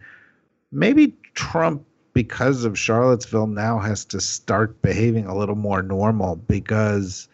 maybe 0.71 1.15
Trump, 1.35 1.85
because 2.13 2.65
of 2.65 2.79
Charlottesville, 2.79 3.45
now 3.45 3.77
has 3.77 4.03
to 4.05 4.19
start 4.19 4.81
behaving 4.81 5.27
a 5.27 5.37
little 5.37 5.55
more 5.55 5.83
normal 5.83 6.35
because 6.35 7.27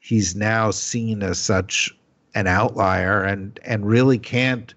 he's 0.00 0.34
now 0.34 0.72
seen 0.72 1.22
as 1.22 1.38
such 1.38 1.96
an 2.34 2.46
outlier 2.46 3.22
and 3.22 3.60
and 3.64 3.86
really 3.86 4.18
can't 4.18 4.74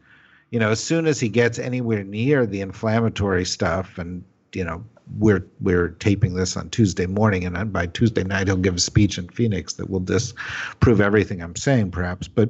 you 0.52 0.60
know 0.60 0.70
as 0.72 0.82
soon 0.82 1.06
as 1.06 1.20
he 1.20 1.30
gets 1.30 1.60
anywhere 1.60 2.04
near 2.04 2.46
the 2.46 2.62
inflammatory 2.62 3.46
stuff 3.46 3.98
and 3.98 4.24
you 4.54 4.64
know 4.64 4.84
we're 5.18 5.46
we're 5.60 5.90
taping 5.90 6.36
this 6.36 6.56
on 6.56 6.70
Tuesday 6.70 7.06
morning, 7.06 7.46
and 7.46 7.74
by 7.74 7.88
Tuesday 7.88 8.24
night 8.24 8.48
he'll 8.48 8.58
give 8.58 8.76
a 8.76 8.80
speech 8.80 9.18
in 9.18 9.28
Phoenix 9.30 9.74
that 9.74 9.90
will 9.90 10.00
disprove 10.00 11.02
everything 11.02 11.42
I'm 11.42 11.56
saying, 11.56 11.92
perhaps. 11.92 12.28
But, 12.28 12.50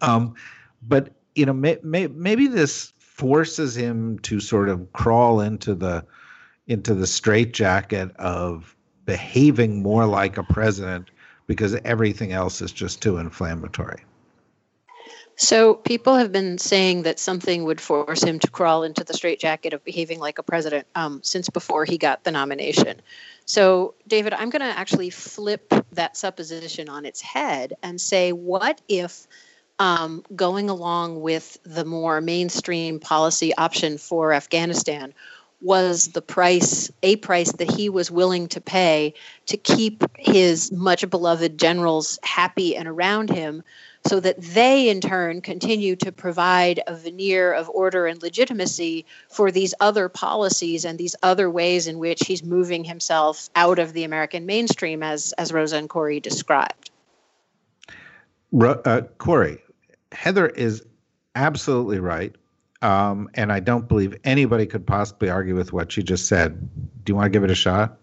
um, 0.00 0.34
but 0.82 1.12
you 1.34 1.46
know, 1.46 1.52
may, 1.52 1.78
may, 1.82 2.06
maybe 2.08 2.46
this 2.46 2.92
forces 2.98 3.76
him 3.76 4.18
to 4.20 4.40
sort 4.40 4.68
of 4.68 4.92
crawl 4.92 5.40
into 5.40 5.74
the 5.74 6.04
into 6.66 6.94
the 6.94 7.06
straitjacket 7.06 8.14
of 8.16 8.76
behaving 9.04 9.82
more 9.82 10.06
like 10.06 10.38
a 10.38 10.42
president 10.44 11.10
because 11.46 11.74
everything 11.84 12.32
else 12.32 12.62
is 12.62 12.70
just 12.70 13.02
too 13.02 13.18
inflammatory. 13.18 14.02
So 15.40 15.72
people 15.72 16.16
have 16.16 16.32
been 16.32 16.58
saying 16.58 17.04
that 17.04 17.18
something 17.18 17.64
would 17.64 17.80
force 17.80 18.22
him 18.22 18.38
to 18.40 18.50
crawl 18.50 18.82
into 18.82 19.04
the 19.04 19.14
straitjacket 19.14 19.72
of 19.72 19.82
behaving 19.82 20.20
like 20.20 20.38
a 20.38 20.42
president 20.42 20.86
um, 20.94 21.22
since 21.22 21.48
before 21.48 21.86
he 21.86 21.96
got 21.96 22.24
the 22.24 22.30
nomination. 22.30 23.00
So, 23.46 23.94
David, 24.06 24.34
I'm 24.34 24.50
going 24.50 24.60
to 24.60 24.78
actually 24.78 25.08
flip 25.08 25.72
that 25.92 26.18
supposition 26.18 26.90
on 26.90 27.06
its 27.06 27.22
head 27.22 27.72
and 27.82 27.98
say, 27.98 28.32
what 28.32 28.82
if 28.86 29.26
um, 29.78 30.24
going 30.36 30.68
along 30.68 31.22
with 31.22 31.56
the 31.62 31.86
more 31.86 32.20
mainstream 32.20 33.00
policy 33.00 33.56
option 33.56 33.96
for 33.96 34.34
Afghanistan 34.34 35.14
was 35.62 36.08
the 36.08 36.22
price, 36.22 36.90
a 37.02 37.16
price 37.16 37.52
that 37.52 37.70
he 37.70 37.88
was 37.88 38.10
willing 38.10 38.46
to 38.48 38.60
pay 38.60 39.14
to 39.46 39.56
keep 39.56 40.04
his 40.18 40.70
much 40.70 41.08
beloved 41.08 41.58
generals 41.58 42.18
happy 42.22 42.76
and 42.76 42.86
around 42.86 43.30
him? 43.30 43.62
So 44.06 44.18
that 44.20 44.40
they 44.40 44.88
in 44.88 45.00
turn 45.00 45.42
continue 45.42 45.94
to 45.96 46.10
provide 46.10 46.80
a 46.86 46.94
veneer 46.94 47.52
of 47.52 47.68
order 47.68 48.06
and 48.06 48.22
legitimacy 48.22 49.04
for 49.28 49.50
these 49.50 49.74
other 49.78 50.08
policies 50.08 50.86
and 50.86 50.98
these 50.98 51.14
other 51.22 51.50
ways 51.50 51.86
in 51.86 51.98
which 51.98 52.22
he's 52.26 52.42
moving 52.42 52.82
himself 52.82 53.50
out 53.54 53.78
of 53.78 53.92
the 53.92 54.04
American 54.04 54.46
mainstream, 54.46 55.02
as, 55.02 55.32
as 55.32 55.52
Rosa 55.52 55.76
and 55.76 55.88
Kori 55.88 56.18
described. 56.18 56.90
Uh, 58.58 59.02
Kori, 59.18 59.58
Heather 60.12 60.48
is 60.48 60.82
absolutely 61.34 62.00
right. 62.00 62.34
Um, 62.82 63.28
and 63.34 63.52
I 63.52 63.60
don't 63.60 63.86
believe 63.88 64.16
anybody 64.24 64.66
could 64.66 64.86
possibly 64.86 65.28
argue 65.28 65.54
with 65.54 65.72
what 65.72 65.92
she 65.92 66.02
just 66.02 66.26
said. 66.26 66.58
Do 67.04 67.10
you 67.10 67.14
want 67.14 67.26
to 67.26 67.30
give 67.30 67.44
it 67.44 67.50
a 67.50 67.54
shot? 67.54 67.98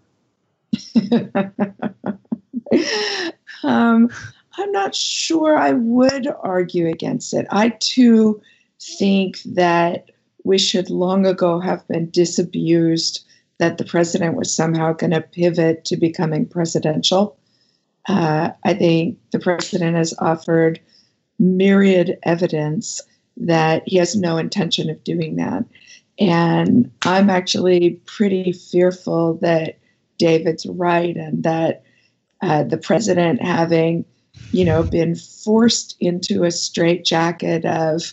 um, 3.64 4.10
I'm 4.58 4.72
not 4.72 4.94
sure 4.94 5.56
I 5.56 5.72
would 5.72 6.26
argue 6.42 6.88
against 6.88 7.32
it. 7.32 7.46
I 7.50 7.70
too 7.80 8.40
think 8.80 9.40
that 9.42 10.10
we 10.44 10.58
should 10.58 10.90
long 10.90 11.26
ago 11.26 11.60
have 11.60 11.86
been 11.88 12.10
disabused 12.10 13.24
that 13.58 13.78
the 13.78 13.84
president 13.84 14.36
was 14.36 14.54
somehow 14.54 14.92
going 14.92 15.10
to 15.10 15.20
pivot 15.20 15.84
to 15.86 15.96
becoming 15.96 16.46
presidential. 16.46 17.36
Uh, 18.08 18.50
I 18.64 18.74
think 18.74 19.18
the 19.32 19.38
president 19.38 19.96
has 19.96 20.14
offered 20.18 20.80
myriad 21.38 22.18
evidence 22.22 23.02
that 23.36 23.82
he 23.86 23.96
has 23.98 24.16
no 24.16 24.38
intention 24.38 24.90
of 24.90 25.04
doing 25.04 25.36
that. 25.36 25.64
And 26.18 26.90
I'm 27.02 27.30
actually 27.30 28.00
pretty 28.06 28.52
fearful 28.52 29.34
that 29.34 29.78
David's 30.18 30.66
right 30.66 31.16
and 31.16 31.44
that 31.44 31.84
uh, 32.42 32.64
the 32.64 32.78
president 32.78 33.40
having 33.42 34.04
you 34.52 34.64
know, 34.64 34.82
been 34.82 35.14
forced 35.14 35.96
into 36.00 36.44
a 36.44 36.50
straitjacket 36.50 37.64
of 37.64 38.12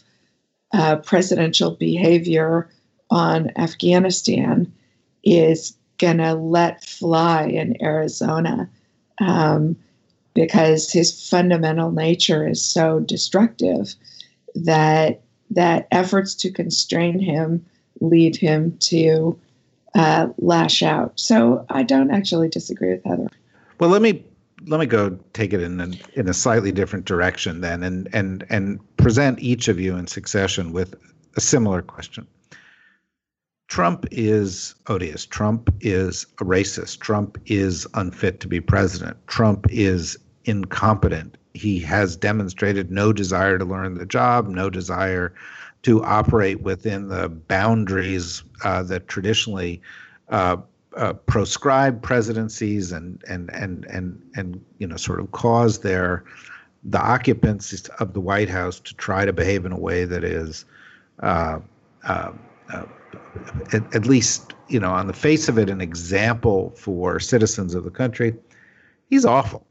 uh, 0.74 0.98
presidential 0.98 1.72
behavior 1.72 2.70
on 3.10 3.52
Afghanistan 3.58 4.72
is 5.24 5.76
going 5.98 6.18
to 6.18 6.34
let 6.34 6.84
fly 6.84 7.46
in 7.46 7.82
Arizona 7.82 8.70
um, 9.20 9.76
because 10.34 10.92
his 10.92 11.30
fundamental 11.30 11.92
nature 11.92 12.48
is 12.48 12.64
so 12.64 13.00
destructive 13.00 13.96
that 14.56 15.22
that 15.52 15.88
efforts 15.92 16.34
to 16.34 16.52
constrain 16.52 17.20
him 17.20 17.66
lead 18.02 18.36
him 18.36 18.78
to 18.80 19.40
uh, 19.96 20.28
lash 20.38 20.84
out. 20.84 21.18
So 21.18 21.66
I 21.70 21.84
don't 21.84 22.12
actually 22.12 22.50
disagree 22.50 22.90
with 22.90 23.04
Heather. 23.06 23.30
Well, 23.80 23.90
let 23.90 24.02
me 24.02 24.26
let 24.68 24.80
me 24.80 24.86
go 24.86 25.18
take 25.34 25.54
it 25.54 25.62
in 25.62 26.00
in 26.14 26.28
a 26.28 26.34
slightly 26.34 26.72
different 26.72 27.06
direction 27.06 27.62
then, 27.62 27.84
and 27.84 28.10
and 28.14 28.46
and 28.50 28.98
present 28.98 29.40
each 29.40 29.68
of 29.68 29.80
you 29.80 29.96
in 29.96 30.08
succession 30.08 30.72
with 30.72 30.96
a 31.36 31.42
similar 31.42 31.82
question. 31.82 32.28
Trump 33.68 34.06
is 34.12 34.76
odious. 34.88 35.26
Trump 35.26 35.74
is 35.82 36.28
a 36.40 36.46
racist. 36.46 37.00
Trump 37.00 37.38
is 37.48 37.88
unfit 37.96 38.40
to 38.40 38.48
be 38.48 38.62
president. 38.62 39.18
Trump 39.28 39.66
is 39.70 40.18
incompetent. 40.46 41.38
He 41.54 41.80
has 41.80 42.16
demonstrated 42.16 42.92
no 42.92 43.12
desire 43.12 43.58
to 43.58 43.66
learn 43.66 43.96
the 43.96 44.06
job, 44.06 44.48
no 44.48 44.70
desire 44.70 45.34
to 45.84 46.04
operate 46.04 46.62
within 46.62 47.08
the 47.08 47.30
boundaries 47.30 48.44
uh, 48.64 48.84
that 48.84 49.08
traditionally 49.08 49.82
uh, 50.30 50.58
uh, 50.96 51.14
proscribe 51.14 52.02
presidencies 52.02 52.92
and 52.92 53.22
and 53.28 53.50
and 53.54 53.86
and 53.86 54.22
and 54.36 54.64
you 54.80 54.88
know 54.88 54.96
sort 54.96 55.20
of 55.20 55.32
cause 55.32 55.80
their 55.80 56.24
the 56.84 57.00
occupants 57.00 57.88
of 58.00 58.14
the 58.14 58.22
White 58.22 58.50
House 58.50 58.80
to 58.80 58.94
try 58.96 59.26
to 59.26 59.34
behave 59.34 59.66
in 59.66 59.72
a 59.72 59.80
way 59.80 60.06
that 60.06 60.24
is 60.24 60.66
uh, 61.20 61.60
uh, 62.08 62.32
uh, 62.72 62.86
at, 63.74 63.96
at, 63.96 64.06
least 64.06 64.54
you 64.68 64.80
know 64.80 64.92
on 64.92 65.08
the 65.08 65.14
face 65.14 65.50
of 65.50 65.58
it 65.58 65.70
an 65.70 65.82
example 65.82 66.72
for 66.78 67.20
citizens 67.20 67.76
of 67.76 67.84
the 67.84 67.92
country. 67.92 68.36
He's 69.10 69.26
awful, 69.26 69.66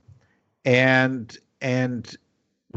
and 0.64 1.36
and 1.60 2.14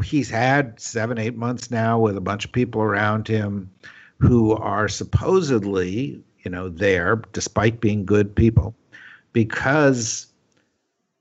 he's 0.02 0.30
had 0.30 0.80
seven 0.80 1.18
eight 1.18 1.36
months 1.36 1.70
now 1.70 1.98
with 1.98 2.16
a 2.16 2.20
bunch 2.20 2.44
of 2.44 2.52
people 2.52 2.80
around 2.80 3.28
him 3.28 3.70
who 4.18 4.52
are 4.56 4.88
supposedly 4.88 6.22
you 6.48 6.50
know, 6.50 6.70
there 6.70 7.16
despite 7.34 7.78
being 7.78 8.06
good 8.06 8.34
people 8.34 8.74
because 9.34 10.28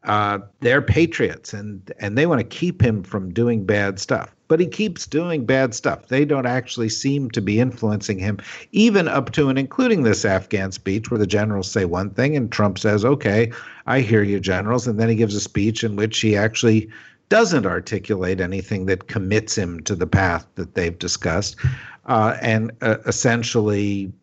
uh, 0.04 0.40
they're 0.62 0.82
patriots 0.82 1.54
and 1.54 1.92
and 2.00 2.18
they 2.18 2.26
want 2.26 2.40
to 2.40 2.48
keep 2.48 2.82
him 2.82 3.04
from 3.04 3.34
doing 3.34 3.66
bad 3.66 4.00
stuff. 4.00 4.34
But 4.48 4.62
he 4.62 4.68
keeps 4.68 5.06
doing 5.06 5.46
bad 5.46 5.76
stuff. 5.76 6.08
They 6.08 6.24
don't 6.24 6.46
actually 6.46 6.88
seem 6.88 7.30
to 7.32 7.42
be 7.42 7.60
influencing 7.60 8.20
him, 8.20 8.40
even 8.72 9.10
up 9.10 9.34
to 9.34 9.50
and 9.50 9.60
including 9.60 10.04
this 10.04 10.24
Afghan 10.24 10.72
speech 10.72 11.12
where 11.12 11.20
the 11.20 11.28
generals 11.28 11.70
say 11.70 11.84
one 11.84 12.12
thing 12.12 12.38
and 12.38 12.50
Trump 12.50 12.80
says, 12.80 13.04
"Okay, 13.04 13.52
I 13.86 14.00
hear 14.00 14.24
you, 14.24 14.40
generals," 14.40 14.88
and 14.88 14.98
then 14.98 15.10
he 15.10 15.16
gives 15.16 15.36
a 15.36 15.42
speech 15.42 15.84
in 15.84 15.98
which 15.98 16.22
he 16.22 16.38
actually 16.38 16.90
doesn't 17.28 17.66
articulate 17.66 18.40
anything 18.40 18.86
that 18.86 19.10
commits 19.10 19.58
him 19.58 19.84
to 19.84 19.94
the 19.94 20.08
path 20.08 20.48
that 20.56 20.76
they've 20.76 20.98
discussed, 20.98 21.58
uh, 22.06 22.38
and 22.42 22.72
uh, 22.80 23.00
essentially 23.06 24.14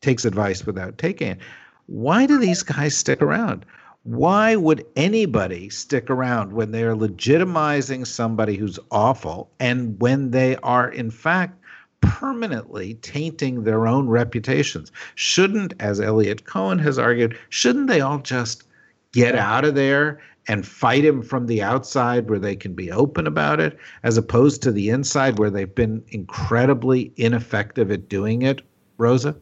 takes 0.00 0.24
advice 0.24 0.64
without 0.66 0.98
taking 0.98 1.28
it. 1.28 1.38
Why 1.86 2.26
do 2.26 2.38
these 2.38 2.62
guys 2.62 2.96
stick 2.96 3.20
around? 3.20 3.64
Why 4.04 4.56
would 4.56 4.86
anybody 4.96 5.68
stick 5.68 6.08
around 6.08 6.54
when 6.54 6.70
they're 6.70 6.96
legitimizing 6.96 8.06
somebody 8.06 8.56
who's 8.56 8.78
awful 8.90 9.50
and 9.60 10.00
when 10.00 10.30
they 10.30 10.56
are, 10.56 10.88
in 10.88 11.10
fact, 11.10 11.58
permanently 12.00 12.94
tainting 12.94 13.64
their 13.64 13.86
own 13.86 14.08
reputations? 14.08 14.90
Shouldn't, 15.16 15.74
as 15.80 16.00
Eliot 16.00 16.46
Cohen 16.46 16.78
has 16.78 16.98
argued, 16.98 17.36
shouldn't 17.50 17.88
they 17.88 18.00
all 18.00 18.18
just 18.18 18.64
get 19.12 19.34
out 19.34 19.66
of 19.66 19.74
there 19.74 20.20
and 20.48 20.66
fight 20.66 21.04
him 21.04 21.20
from 21.20 21.46
the 21.46 21.60
outside 21.62 22.30
where 22.30 22.38
they 22.38 22.56
can 22.56 22.72
be 22.72 22.90
open 22.90 23.26
about 23.26 23.60
it, 23.60 23.78
as 24.02 24.16
opposed 24.16 24.62
to 24.62 24.72
the 24.72 24.88
inside 24.88 25.38
where 25.38 25.50
they've 25.50 25.74
been 25.74 26.02
incredibly 26.08 27.12
ineffective 27.16 27.90
at 27.90 28.08
doing 28.08 28.42
it, 28.42 28.62
Rosa? 28.96 29.36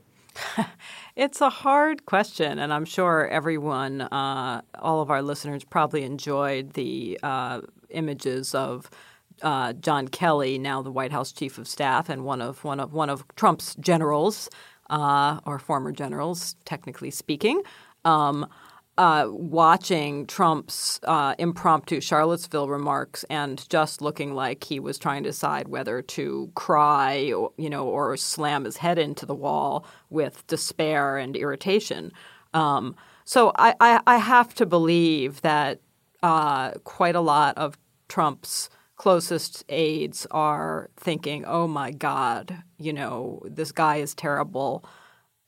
It's 1.16 1.40
a 1.40 1.50
hard 1.50 2.06
question, 2.06 2.60
and 2.60 2.72
I'm 2.72 2.84
sure 2.84 3.26
everyone, 3.26 4.02
uh, 4.02 4.62
all 4.78 5.02
of 5.02 5.10
our 5.10 5.20
listeners, 5.20 5.64
probably 5.64 6.04
enjoyed 6.04 6.74
the 6.74 7.18
uh, 7.24 7.62
images 7.90 8.54
of 8.54 8.88
uh, 9.42 9.72
John 9.72 10.06
Kelly, 10.06 10.58
now 10.58 10.80
the 10.80 10.92
White 10.92 11.10
House 11.10 11.32
chief 11.32 11.58
of 11.58 11.66
staff, 11.66 12.08
and 12.08 12.24
one 12.24 12.40
of 12.40 12.62
one 12.62 12.78
of 12.78 12.92
one 12.92 13.10
of 13.10 13.24
Trump's 13.34 13.74
generals, 13.80 14.48
uh, 14.90 15.40
or 15.44 15.58
former 15.58 15.90
generals, 15.90 16.54
technically 16.64 17.10
speaking. 17.10 17.62
Um, 18.04 18.46
uh, 18.98 19.28
watching 19.30 20.26
Trump's 20.26 20.98
uh, 21.04 21.36
impromptu 21.38 22.00
Charlottesville 22.00 22.68
remarks 22.68 23.24
and 23.30 23.64
just 23.70 24.02
looking 24.02 24.34
like 24.34 24.64
he 24.64 24.80
was 24.80 24.98
trying 24.98 25.22
to 25.22 25.28
decide 25.28 25.68
whether 25.68 26.02
to 26.02 26.50
cry, 26.56 27.32
or, 27.32 27.52
you 27.56 27.70
know, 27.70 27.86
or 27.86 28.16
slam 28.16 28.64
his 28.64 28.78
head 28.78 28.98
into 28.98 29.24
the 29.24 29.36
wall 29.36 29.86
with 30.10 30.44
despair 30.48 31.16
and 31.16 31.36
irritation. 31.36 32.12
Um, 32.52 32.96
so 33.24 33.52
I, 33.56 33.74
I, 33.80 34.00
I, 34.04 34.16
have 34.16 34.52
to 34.54 34.66
believe 34.66 35.42
that 35.42 35.80
uh, 36.24 36.72
quite 36.82 37.14
a 37.14 37.20
lot 37.20 37.56
of 37.56 37.78
Trump's 38.08 38.68
closest 38.96 39.64
aides 39.68 40.26
are 40.32 40.90
thinking, 40.96 41.44
"Oh 41.44 41.68
my 41.68 41.92
God, 41.92 42.64
you 42.78 42.92
know, 42.92 43.42
this 43.44 43.70
guy 43.70 43.96
is 43.96 44.14
terrible. 44.14 44.84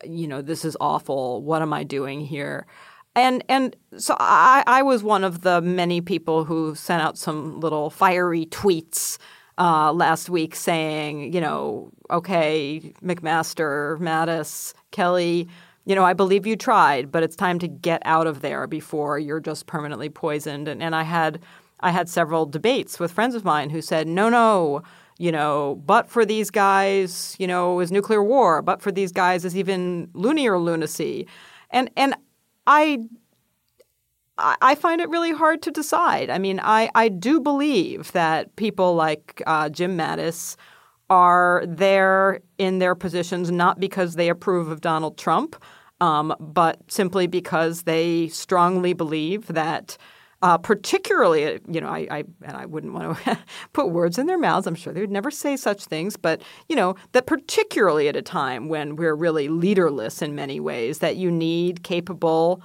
You 0.04 0.28
know, 0.28 0.40
this 0.40 0.64
is 0.64 0.76
awful. 0.80 1.42
What 1.42 1.62
am 1.62 1.72
I 1.72 1.82
doing 1.82 2.20
here?" 2.20 2.66
And 3.16 3.42
and 3.48 3.74
so 3.96 4.16
I, 4.20 4.62
I 4.66 4.82
was 4.82 5.02
one 5.02 5.24
of 5.24 5.42
the 5.42 5.60
many 5.60 6.00
people 6.00 6.44
who 6.44 6.74
sent 6.74 7.02
out 7.02 7.18
some 7.18 7.58
little 7.60 7.90
fiery 7.90 8.46
tweets 8.46 9.18
uh, 9.58 9.92
last 9.92 10.30
week 10.30 10.54
saying, 10.54 11.32
you 11.32 11.40
know, 11.40 11.90
okay, 12.10 12.94
McMaster, 13.02 13.98
Mattis, 13.98 14.74
Kelly, 14.90 15.48
you 15.84 15.94
know, 15.94 16.04
I 16.04 16.12
believe 16.12 16.46
you 16.46 16.56
tried, 16.56 17.10
but 17.10 17.22
it's 17.22 17.36
time 17.36 17.58
to 17.58 17.68
get 17.68 18.00
out 18.04 18.26
of 18.26 18.42
there 18.42 18.66
before 18.66 19.18
you're 19.18 19.40
just 19.40 19.66
permanently 19.66 20.08
poisoned. 20.08 20.68
And, 20.68 20.82
and 20.82 20.94
I 20.94 21.02
had 21.02 21.40
I 21.80 21.90
had 21.90 22.08
several 22.08 22.46
debates 22.46 23.00
with 23.00 23.10
friends 23.10 23.34
of 23.34 23.44
mine 23.44 23.70
who 23.70 23.82
said, 23.82 24.06
no, 24.06 24.28
no, 24.28 24.82
you 25.18 25.32
know, 25.32 25.82
but 25.84 26.08
for 26.08 26.24
these 26.24 26.50
guys, 26.50 27.34
you 27.38 27.46
know, 27.46 27.80
is 27.80 27.90
nuclear 27.90 28.22
war. 28.22 28.62
But 28.62 28.80
for 28.80 28.92
these 28.92 29.12
guys 29.12 29.44
is 29.44 29.56
even 29.56 30.10
loonier 30.14 30.58
lunacy. 30.58 31.26
And 31.70 31.90
and 31.96 32.14
I 32.66 32.98
I 34.38 34.74
find 34.74 35.00
it 35.00 35.10
really 35.10 35.32
hard 35.32 35.60
to 35.62 35.70
decide. 35.70 36.30
I 36.30 36.38
mean, 36.38 36.60
I, 36.62 36.90
I 36.94 37.08
do 37.08 37.40
believe 37.40 38.12
that 38.12 38.56
people 38.56 38.94
like 38.94 39.42
uh, 39.46 39.68
Jim 39.68 39.98
Mattis 39.98 40.56
are 41.10 41.62
there 41.66 42.40
in 42.56 42.78
their 42.78 42.94
positions 42.94 43.50
not 43.50 43.80
because 43.80 44.14
they 44.14 44.28
approve 44.28 44.68
of 44.68 44.80
Donald 44.80 45.18
Trump, 45.18 45.62
um, 46.00 46.34
but 46.40 46.78
simply 46.88 47.26
because 47.26 47.82
they 47.82 48.28
strongly 48.28 48.94
believe 48.94 49.46
that, 49.48 49.98
uh, 50.42 50.56
particularly, 50.56 51.60
you 51.68 51.80
know, 51.80 51.88
I, 51.88 52.06
I 52.10 52.24
and 52.42 52.56
I 52.56 52.66
wouldn't 52.66 52.94
want 52.94 53.18
to 53.24 53.38
put 53.72 53.90
words 53.90 54.18
in 54.18 54.26
their 54.26 54.38
mouths. 54.38 54.66
I'm 54.66 54.74
sure 54.74 54.92
they 54.92 55.00
would 55.00 55.10
never 55.10 55.30
say 55.30 55.56
such 55.56 55.84
things, 55.84 56.16
but 56.16 56.40
you 56.68 56.76
know, 56.76 56.94
that 57.12 57.26
particularly 57.26 58.08
at 58.08 58.16
a 58.16 58.22
time 58.22 58.68
when 58.68 58.96
we're 58.96 59.14
really 59.14 59.48
leaderless 59.48 60.22
in 60.22 60.34
many 60.34 60.58
ways, 60.58 60.98
that 61.00 61.16
you 61.16 61.30
need 61.30 61.82
capable 61.82 62.62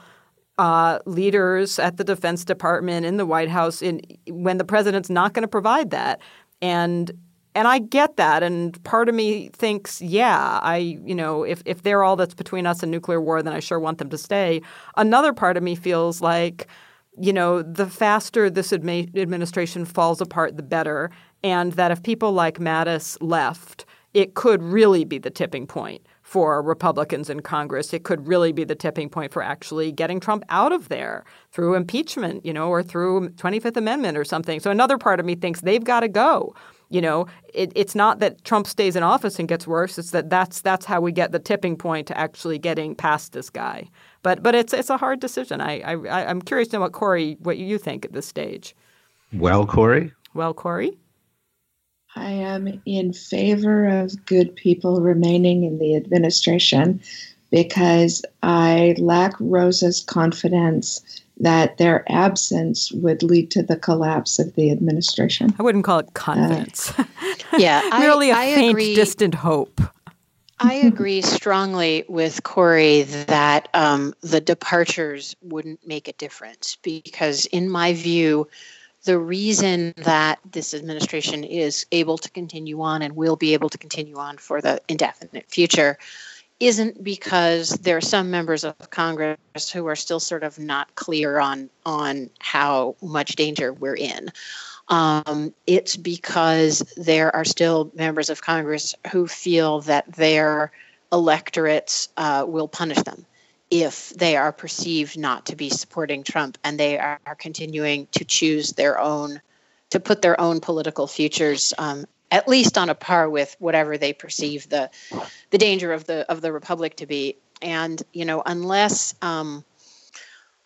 uh, 0.57 0.99
leaders 1.05 1.79
at 1.79 1.97
the 1.97 2.03
Defense 2.03 2.45
Department 2.45 3.05
in 3.05 3.17
the 3.17 3.25
White 3.25 3.49
House 3.49 3.81
in 3.81 4.01
when 4.29 4.57
the 4.57 4.63
president's 4.63 5.09
not 5.09 5.33
going 5.33 5.43
to 5.43 5.47
provide 5.47 5.91
that, 5.91 6.21
and 6.61 7.11
and 7.55 7.67
I 7.67 7.79
get 7.79 8.17
that, 8.17 8.43
and 8.43 8.81
part 8.83 9.09
of 9.09 9.15
me 9.15 9.49
thinks, 9.49 10.01
yeah, 10.01 10.59
I 10.61 10.77
you 10.77 11.15
know 11.15 11.43
if 11.43 11.61
if 11.65 11.83
they're 11.83 12.03
all 12.03 12.15
that's 12.15 12.33
between 12.33 12.65
us 12.65 12.83
and 12.83 12.91
nuclear 12.91 13.19
war, 13.19 13.43
then 13.43 13.53
I 13.53 13.59
sure 13.59 13.79
want 13.79 13.97
them 13.97 14.09
to 14.09 14.17
stay. 14.17 14.61
Another 14.95 15.33
part 15.33 15.57
of 15.57 15.63
me 15.63 15.75
feels 15.75 16.21
like. 16.21 16.67
You 17.19 17.33
know, 17.33 17.61
the 17.61 17.87
faster 17.87 18.49
this 18.49 18.71
admi- 18.71 19.15
administration 19.17 19.85
falls 19.85 20.21
apart, 20.21 20.57
the 20.57 20.63
better. 20.63 21.11
And 21.43 21.73
that 21.73 21.91
if 21.91 22.03
people 22.03 22.31
like 22.31 22.57
Mattis 22.57 23.17
left, 23.21 23.85
it 24.13 24.33
could 24.33 24.63
really 24.63 25.03
be 25.03 25.17
the 25.17 25.29
tipping 25.29 25.67
point 25.67 26.01
for 26.21 26.61
Republicans 26.61 27.29
in 27.29 27.41
Congress. 27.41 27.93
It 27.93 28.03
could 28.03 28.27
really 28.27 28.51
be 28.51 28.63
the 28.63 28.73
tipping 28.73 29.09
point 29.09 29.31
for 29.31 29.43
actually 29.43 29.91
getting 29.91 30.19
Trump 30.19 30.43
out 30.49 30.71
of 30.71 30.89
there 30.89 31.23
through 31.51 31.75
impeachment, 31.75 32.45
you 32.45 32.51
know, 32.51 32.69
or 32.69 32.81
through 32.81 33.29
25th 33.31 33.77
Amendment 33.77 34.17
or 34.17 34.23
something. 34.23 34.59
So 34.59 34.71
another 34.71 34.97
part 34.97 35.19
of 35.19 35.25
me 35.25 35.35
thinks 35.35 35.61
they've 35.61 35.83
got 35.83 35.99
to 35.99 36.07
go. 36.07 36.55
You 36.89 37.01
know, 37.01 37.27
it, 37.53 37.71
it's 37.75 37.93
not 37.93 38.19
that 38.19 38.43
Trump 38.43 38.67
stays 38.67 38.95
in 38.95 39.03
office 39.03 39.37
and 39.37 39.47
gets 39.47 39.67
worse. 39.67 39.97
It's 39.97 40.11
that 40.11 40.29
that's 40.29 40.61
that's 40.61 40.85
how 40.85 41.01
we 41.01 41.11
get 41.11 41.31
the 41.31 41.39
tipping 41.39 41.75
point 41.75 42.07
to 42.07 42.17
actually 42.17 42.57
getting 42.57 42.95
past 42.95 43.33
this 43.33 43.49
guy. 43.49 43.89
But 44.25 44.41
but 44.41 44.55
it's 44.55 44.73
it's 44.73 44.89
a 44.89 44.97
hard 44.97 45.19
decision. 45.19 45.61
I, 45.61 45.81
I 45.81 46.25
I'm 46.25 46.41
curious 46.41 46.69
to 46.69 46.77
know 46.77 46.81
what 46.81 46.93
Kori 46.93 47.37
what 47.41 47.59
you 47.59 47.77
think 47.77 48.05
at 48.05 48.13
this 48.13 48.25
stage. 48.25 48.75
Well, 49.31 49.67
Kori. 49.67 50.13
Well, 50.33 50.51
Kori. 50.55 50.97
I 52.15 52.31
am 52.31 52.81
in 52.87 53.13
favor 53.13 53.85
of 53.85 54.25
good 54.25 54.55
people 54.55 54.99
remaining 54.99 55.63
in 55.63 55.77
the 55.77 55.95
administration 55.95 57.01
because 57.51 58.25
I 58.41 58.95
lack 58.97 59.33
Rosa's 59.39 59.99
confidence 60.01 61.21
that 61.37 61.77
their 61.77 62.03
absence 62.11 62.91
would 62.93 63.21
lead 63.21 63.51
to 63.51 63.61
the 63.61 63.77
collapse 63.77 64.39
of 64.39 64.55
the 64.55 64.71
administration. 64.71 65.53
I 65.59 65.61
wouldn't 65.61 65.83
call 65.83 65.99
it 65.99 66.15
confidence. 66.15 66.97
Uh, 66.97 67.03
yeah, 67.59 67.87
merely 67.99 68.31
I, 68.31 68.45
a 68.45 68.55
faint, 68.55 68.71
agree. 68.71 68.95
distant 68.95 69.35
hope. 69.35 69.81
I 70.65 70.73
agree 70.73 71.21
strongly 71.21 72.05
with 72.07 72.41
Kori 72.41 73.03
that 73.03 73.69
um, 73.75 74.15
the 74.21 74.41
departures 74.41 75.35
wouldn't 75.43 75.85
make 75.85 76.07
a 76.07 76.13
difference 76.13 76.77
because, 76.81 77.45
in 77.45 77.69
my 77.69 77.93
view, 77.93 78.47
the 79.03 79.19
reason 79.19 79.93
that 79.97 80.39
this 80.51 80.73
administration 80.73 81.43
is 81.43 81.85
able 81.91 82.17
to 82.17 82.31
continue 82.31 82.81
on 82.81 83.03
and 83.03 83.15
will 83.15 83.35
be 83.35 83.53
able 83.53 83.69
to 83.69 83.77
continue 83.77 84.17
on 84.17 84.37
for 84.37 84.59
the 84.59 84.81
indefinite 84.89 85.45
future 85.47 85.99
isn't 86.59 87.03
because 87.03 87.69
there 87.69 87.97
are 87.97 88.01
some 88.01 88.31
members 88.31 88.63
of 88.63 88.75
Congress 88.89 89.37
who 89.71 89.85
are 89.85 89.95
still 89.95 90.19
sort 90.19 90.43
of 90.43 90.57
not 90.57 90.95
clear 90.95 91.37
on 91.37 91.69
on 91.85 92.29
how 92.39 92.95
much 93.03 93.35
danger 93.35 93.71
we're 93.71 93.95
in. 93.95 94.31
Um, 94.87 95.53
it's 95.65 95.95
because 95.95 96.79
there 96.95 97.35
are 97.35 97.45
still 97.45 97.91
members 97.95 98.29
of 98.29 98.41
Congress 98.41 98.93
who 99.11 99.27
feel 99.27 99.81
that 99.81 100.11
their 100.13 100.71
electorates 101.11 102.09
uh, 102.17 102.45
will 102.47 102.67
punish 102.67 103.01
them 103.03 103.25
if 103.71 104.09
they 104.11 104.35
are 104.35 104.51
perceived 104.51 105.17
not 105.17 105.47
to 105.47 105.55
be 105.55 105.69
supporting 105.69 106.23
Trump 106.23 106.57
and 106.63 106.79
they 106.79 106.99
are, 106.99 107.19
continuing 107.39 108.07
to 108.11 108.23
choose 108.23 108.73
their 108.73 108.99
own, 108.99 109.41
to 109.89 109.99
put 109.99 110.21
their 110.21 110.39
own 110.39 110.59
political 110.59 111.07
futures 111.07 111.73
um, 111.77 112.05
at 112.31 112.47
least 112.47 112.77
on 112.77 112.89
a 112.89 112.95
par 112.95 113.29
with 113.29 113.55
whatever 113.59 113.97
they 113.97 114.13
perceive 114.13 114.67
the 114.69 114.89
the 115.51 115.57
danger 115.57 115.93
of 115.93 116.05
the 116.05 116.29
of 116.29 116.41
the 116.41 116.51
republic 116.51 116.95
to 116.97 117.05
be. 117.05 117.37
And 117.61 118.01
you 118.13 118.25
know, 118.25 118.43
unless 118.45 119.15
um, 119.21 119.63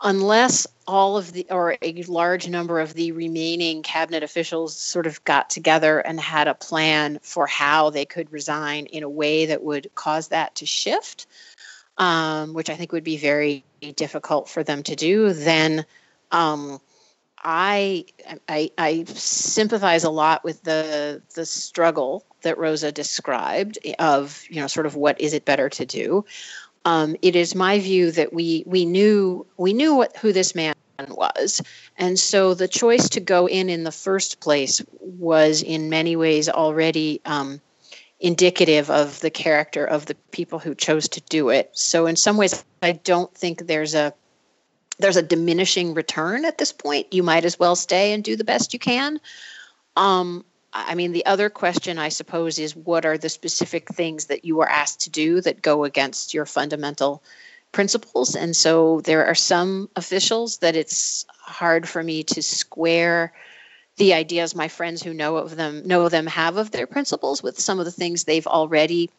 unless 0.02 0.66
all 0.88 1.18
of 1.18 1.34
the 1.34 1.46
or 1.50 1.78
a 1.82 2.04
large 2.04 2.48
number 2.48 2.80
of 2.80 2.94
the 2.94 3.12
remaining 3.12 3.84
cabinet 3.84 4.24
officials 4.24 4.76
sort 4.76 5.06
of 5.06 5.24
got 5.26 5.50
together 5.50 6.00
and 6.00 6.20
had 6.20 6.48
a 6.48 6.56
plan 6.56 7.20
for 7.22 7.46
how 7.48 7.90
they 7.90 8.06
could 8.06 8.32
resign 8.32 8.86
in 8.88 9.04
a 9.04 9.10
way 9.10 9.46
that 9.46 9.64
would 9.64 9.90
cause 9.96 10.30
that 10.30 10.56
to 10.56 10.66
shift 10.66 11.28
um, 12.00 12.54
which 12.54 12.70
I 12.70 12.76
think 12.76 12.92
would 12.94 13.04
be 13.04 13.18
very 13.18 13.66
difficult 13.96 14.50
for 14.50 14.64
them 14.64 14.82
to 14.84 14.96
do, 14.96 15.34
then 15.34 15.86
um, 16.32 16.80
I, 17.38 18.06
I, 18.48 18.72
I 18.78 19.04
sympathize 19.06 20.06
a 20.06 20.10
lot 20.10 20.44
with 20.44 20.64
the 20.64 21.22
the 21.36 21.46
struggle 21.46 22.26
that 22.42 22.58
Rosa 22.58 22.92
described 22.92 23.78
of 24.00 24.44
you 24.50 24.62
know 24.62 24.68
sort 24.68 24.86
of 24.86 24.96
what 24.96 25.20
is 25.20 25.34
it 25.34 25.46
better 25.46 25.70
to 25.70 25.86
do. 25.86 26.26
Um, 26.86 27.16
it 27.22 27.36
is 27.36 27.56
my 27.56 27.80
view 27.80 28.12
that 28.12 28.34
we 28.34 28.64
we 28.66 28.86
knew 28.86 29.46
we 29.58 29.74
knew 29.74 29.96
what 29.96 30.16
who 30.18 30.32
this 30.32 30.56
man 30.56 30.74
was. 31.08 31.62
And 31.98 32.20
so 32.20 32.54
the 32.54 32.68
choice 32.68 33.10
to 33.10 33.20
go 33.20 33.48
in 33.48 33.70
in 33.70 33.84
the 33.84 33.92
first 33.92 34.40
place 34.40 34.82
was 35.00 35.62
in 35.62 35.90
many 35.90 36.16
ways 36.16 36.50
already 36.50 37.22
um, 37.26 37.62
indicative 38.20 38.90
of 38.90 39.20
the 39.22 39.30
character 39.30 39.86
of 39.86 40.06
the 40.06 40.16
people 40.32 40.60
who 40.60 40.76
chose 40.76 41.08
to 41.10 41.22
do 41.22 41.50
it. 41.50 41.70
So 41.74 42.06
in 42.06 42.16
some 42.16 42.38
ways, 42.38 42.64
I 42.82 42.94
don't 42.94 43.34
think 43.34 43.68
there's 43.68 43.96
a 43.96 44.14
there's 45.00 45.18
a 45.18 45.22
diminishing 45.22 45.94
return 45.94 46.44
at 46.44 46.58
this 46.58 46.74
point. 46.74 47.14
You 47.14 47.24
might 47.24 47.46
as 47.46 47.58
well 47.58 47.76
stay 47.76 48.12
and 48.12 48.24
do 48.24 48.36
the 48.36 48.44
best 48.44 48.74
you 48.74 48.80
can. 48.80 49.22
Um, 49.96 50.44
I 50.74 50.96
mean, 50.96 51.12
the 51.12 51.26
other 51.26 51.50
question, 51.50 51.98
I 51.98 52.10
suppose, 52.10 52.60
is 52.60 52.76
what 52.76 53.06
are 53.06 53.18
the 53.18 53.30
specific 53.30 53.90
things 53.90 54.26
that 54.26 54.46
you 54.46 54.60
are 54.62 54.70
asked 54.70 55.02
to 55.02 55.10
do 55.10 55.42
that 55.42 55.62
go 55.62 55.84
against 55.84 56.34
your 56.34 56.46
fundamental 56.46 57.24
principles. 57.72 58.36
And 58.36 58.56
so 58.56 59.02
there 59.02 59.26
are 59.26 59.36
some 59.36 59.90
officials 59.96 60.58
that 60.58 60.76
it's 60.76 61.26
hard 61.40 61.88
for 61.88 62.04
me 62.04 62.24
to 62.24 62.42
square 62.42 63.34
the 63.98 64.14
ideas 64.14 64.56
my 64.56 64.68
friends 64.68 65.04
who 65.04 65.14
know 65.14 65.36
of 65.38 65.58
them 65.58 65.86
know 65.86 66.08
them 66.08 66.26
have 66.26 66.56
of 66.56 66.72
their 66.72 66.88
principles 66.88 67.44
with 67.44 67.60
some 67.60 67.80
of 67.80 67.86
the 67.86 67.92
things 67.92 68.24
they've 68.24 68.48
already 68.48 69.10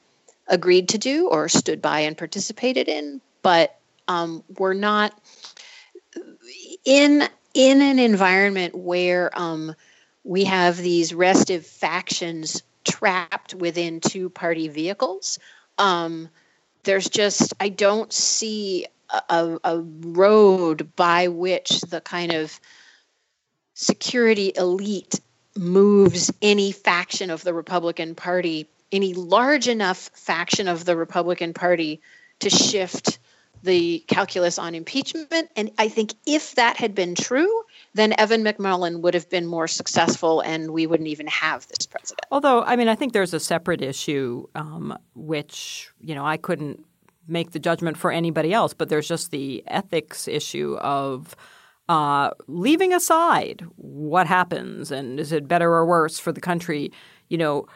agreed 0.49 0.89
to 0.89 0.99
do 0.99 1.29
or 1.29 1.49
stood 1.49 1.83
by 1.83 2.01
and 2.01 2.17
participated 2.17 2.89
in. 2.89 3.21
But 3.43 3.79
um, 4.09 4.43
we're 4.59 4.75
not 4.75 5.19
in 6.85 7.29
in 7.53 7.83
an 7.83 7.99
environment 7.99 8.75
where 8.75 9.31
um, 9.39 9.75
we 10.31 10.45
have 10.45 10.77
these 10.77 11.13
restive 11.13 11.67
factions 11.67 12.63
trapped 12.85 13.53
within 13.53 13.99
two 13.99 14.31
party 14.31 14.69
vehicles. 14.69 15.41
Um, 15.77 16.29
there's 16.85 17.09
just 17.09 17.53
I 17.59 17.69
don't 17.69 18.13
see 18.13 18.87
a, 19.29 19.59
a 19.65 19.81
road 19.81 20.95
by 20.95 21.27
which 21.27 21.81
the 21.81 22.01
kind 22.01 22.31
of 22.31 22.61
security 23.75 24.53
elite 24.55 25.19
moves 25.57 26.33
any 26.41 26.71
faction 26.71 27.31
of 27.31 27.43
the 27.43 27.53
Republican 27.53 28.15
Party, 28.15 28.69
any 28.93 29.15
large 29.15 29.67
enough 29.67 30.13
faction 30.15 30.69
of 30.69 30.85
the 30.85 30.97
Republican 30.97 31.55
Party 31.55 32.01
to 32.39 32.51
shift 32.51 33.19
the 33.63 34.01
calculus 34.09 34.59
on 34.59 34.75
impeachment. 34.75 35.51
And 35.57 35.71
I 35.79 35.89
think 35.89 36.15
if 36.27 36.55
that 36.55 36.77
had 36.77 36.95
been 36.95 37.15
true, 37.15 37.63
then 37.95 38.15
Evan 38.19 38.45
McMullin 38.45 39.01
would 39.01 39.15
have 39.15 39.29
been 39.29 39.47
more 39.47 39.69
successful 39.69 40.41
and 40.41 40.71
we 40.71 40.87
wouldn't 40.87 41.09
even 41.09 41.27
have 41.27 41.67
this 41.69 41.87
president. 41.87 42.27
Although, 42.31 42.63
I 42.63 42.77
mean, 42.77 42.89
I 42.89 42.95
think 42.95 43.13
there's 43.13 43.35
a 43.35 43.41
separate 43.41 43.83
issue, 43.83 44.47
um, 44.55 44.97
which, 45.15 45.91
you 46.01 46.15
know, 46.15 46.25
I 46.25 46.37
couldn't 46.37 46.85
make 47.29 47.53
the 47.53 47.59
judgment 47.59 47.97
for 47.97 48.11
anybody 48.11 48.53
else, 48.53 48.75
but 48.75 48.89
there's 48.89 49.09
just 49.09 49.31
the 49.31 49.63
ethics 49.67 50.27
issue 50.27 50.77
of 50.81 51.37
uh, 51.89 52.31
leaving 52.47 52.93
aside 52.93 53.67
what 53.77 54.27
happens 54.27 54.91
and 54.91 55.19
is 55.19 55.33
it 55.33 55.49
better 55.49 55.73
or 55.73 55.85
worse 55.85 56.19
for 56.19 56.33
the 56.33 56.41
country, 56.41 56.93
you 57.29 57.37
know, 57.37 57.67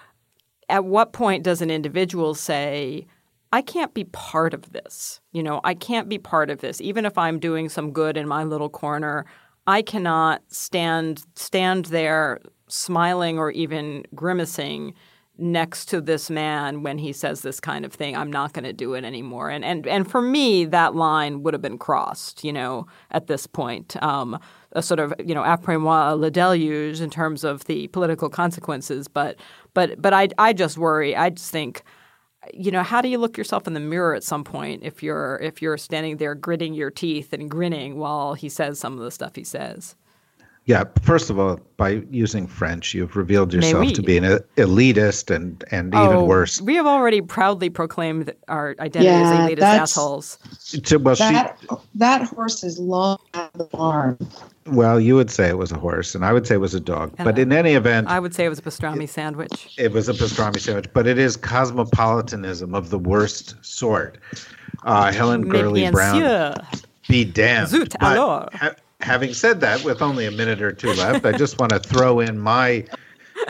at 0.68 0.84
what 0.84 1.12
point 1.12 1.42
does 1.42 1.60
an 1.60 1.70
individual 1.70 2.34
say, 2.34 3.06
I 3.54 3.62
can't 3.62 3.94
be 3.94 4.02
part 4.02 4.52
of 4.52 4.72
this? 4.72 5.20
You 5.30 5.40
know, 5.40 5.60
I 5.62 5.74
can't 5.74 6.08
be 6.08 6.18
part 6.18 6.50
of 6.50 6.60
this. 6.60 6.80
Even 6.80 7.06
if 7.06 7.16
I'm 7.16 7.38
doing 7.38 7.68
some 7.68 7.92
good 7.92 8.16
in 8.16 8.26
my 8.26 8.42
little 8.42 8.68
corner, 8.68 9.26
I 9.68 9.80
cannot 9.80 10.42
stand 10.48 11.24
stand 11.36 11.84
there 11.84 12.40
smiling 12.66 13.38
or 13.38 13.52
even 13.52 14.06
grimacing 14.12 14.94
next 15.38 15.84
to 15.90 16.00
this 16.00 16.30
man 16.30 16.82
when 16.82 16.98
he 16.98 17.12
says 17.12 17.42
this 17.42 17.60
kind 17.60 17.84
of 17.84 17.92
thing. 17.92 18.16
I'm 18.16 18.32
not 18.32 18.54
going 18.54 18.64
to 18.64 18.72
do 18.72 18.94
it 18.94 19.04
anymore. 19.04 19.50
And 19.50 19.64
and 19.64 19.86
and 19.86 20.10
for 20.10 20.20
me, 20.20 20.64
that 20.64 20.96
line 20.96 21.44
would 21.44 21.54
have 21.54 21.62
been 21.62 21.78
crossed. 21.78 22.42
You 22.42 22.52
know, 22.52 22.88
at 23.12 23.28
this 23.28 23.46
point, 23.46 24.02
um, 24.02 24.36
a 24.72 24.82
sort 24.82 24.98
of 24.98 25.14
you 25.24 25.32
know 25.32 25.44
après 25.44 25.80
moi 25.80 26.10
le 26.14 26.28
deluge 26.28 27.00
in 27.00 27.08
terms 27.08 27.44
of 27.44 27.66
the 27.66 27.86
political 27.98 28.28
consequences. 28.28 29.06
But 29.06 29.36
but 29.74 30.02
but 30.02 30.12
I 30.12 30.30
I 30.38 30.52
just 30.52 30.76
worry. 30.76 31.14
I 31.14 31.30
just 31.30 31.52
think. 31.52 31.84
You 32.52 32.70
know, 32.70 32.82
how 32.82 33.00
do 33.00 33.08
you 33.08 33.18
look 33.18 33.38
yourself 33.38 33.66
in 33.66 33.74
the 33.74 33.80
mirror 33.80 34.14
at 34.14 34.24
some 34.24 34.44
point 34.44 34.82
if 34.82 35.02
you're 35.02 35.38
if 35.42 35.62
you're 35.62 35.78
standing 35.78 36.18
there 36.18 36.34
gritting 36.34 36.74
your 36.74 36.90
teeth 36.90 37.32
and 37.32 37.50
grinning 37.50 37.96
while 37.98 38.34
he 38.34 38.48
says 38.48 38.78
some 38.78 38.94
of 38.94 39.04
the 39.04 39.10
stuff 39.10 39.34
he 39.36 39.44
says? 39.44 39.96
Yeah, 40.66 40.84
first 41.02 41.28
of 41.28 41.38
all, 41.38 41.60
by 41.76 42.02
using 42.10 42.46
French, 42.46 42.94
you've 42.94 43.16
revealed 43.16 43.52
yourself 43.52 43.92
to 43.92 44.02
be 44.02 44.16
an 44.16 44.24
elitist 44.56 45.34
and, 45.34 45.62
and 45.70 45.94
oh, 45.94 46.04
even 46.06 46.26
worse. 46.26 46.58
We 46.58 46.74
have 46.76 46.86
already 46.86 47.20
proudly 47.20 47.68
proclaimed 47.68 48.32
our 48.48 48.74
identity 48.80 49.04
yeah, 49.04 49.44
as 49.44 49.50
elitist 49.50 49.62
assholes. 49.62 50.38
well, 50.90 51.16
that, 51.16 51.58
she, 51.60 51.68
that 51.96 52.22
horse 52.22 52.64
is 52.64 52.78
long 52.78 53.18
out 53.34 53.50
of 53.52 53.58
the 53.58 53.64
barn. 53.64 54.16
Well, 54.66 54.98
you 54.98 55.16
would 55.16 55.30
say 55.30 55.50
it 55.50 55.58
was 55.58 55.70
a 55.70 55.78
horse, 55.78 56.14
and 56.14 56.24
I 56.24 56.32
would 56.32 56.46
say 56.46 56.54
it 56.54 56.58
was 56.58 56.72
a 56.72 56.80
dog. 56.80 57.14
And 57.18 57.26
but 57.26 57.38
in 57.38 57.52
any 57.52 57.74
event, 57.74 58.08
I 58.08 58.18
would 58.18 58.34
say 58.34 58.46
it 58.46 58.48
was 58.48 58.58
a 58.58 58.62
pastrami 58.62 59.04
it, 59.04 59.10
sandwich. 59.10 59.74
It 59.76 59.92
was 59.92 60.08
a 60.08 60.14
pastrami 60.14 60.58
sandwich, 60.58 60.86
but 60.94 61.06
it 61.06 61.18
is 61.18 61.36
cosmopolitanism 61.36 62.74
of 62.74 62.88
the 62.88 62.98
worst 62.98 63.54
sort. 63.62 64.16
Uh, 64.84 65.12
Helen 65.12 65.46
Gurley 65.46 65.90
Brown. 65.90 66.54
Be 67.06 67.22
damned. 67.22 67.68
Zut, 67.68 67.94
alors. 68.00 68.48
Ha- 68.54 68.74
having 69.04 69.34
said 69.34 69.60
that, 69.60 69.84
with 69.84 70.00
only 70.00 70.26
a 70.26 70.30
minute 70.30 70.62
or 70.62 70.72
two 70.72 70.92
left, 70.94 71.26
I 71.26 71.32
just 71.32 71.58
want 71.58 71.70
to 71.72 71.78
throw 71.78 72.20
in 72.20 72.38
my 72.38 72.84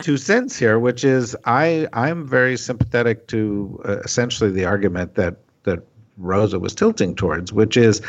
two 0.01 0.17
cents 0.17 0.59
here, 0.59 0.77
which 0.79 1.03
is 1.03 1.35
I 1.45 1.87
I'm 1.93 2.27
very 2.27 2.57
sympathetic 2.57 3.27
to 3.27 3.81
uh, 3.85 3.99
essentially 3.99 4.51
the 4.51 4.65
argument 4.65 5.15
that 5.15 5.37
that 5.63 5.79
Rosa 6.17 6.59
was 6.59 6.75
tilting 6.75 7.15
towards, 7.15 7.53
which 7.53 7.77
is 7.77 8.01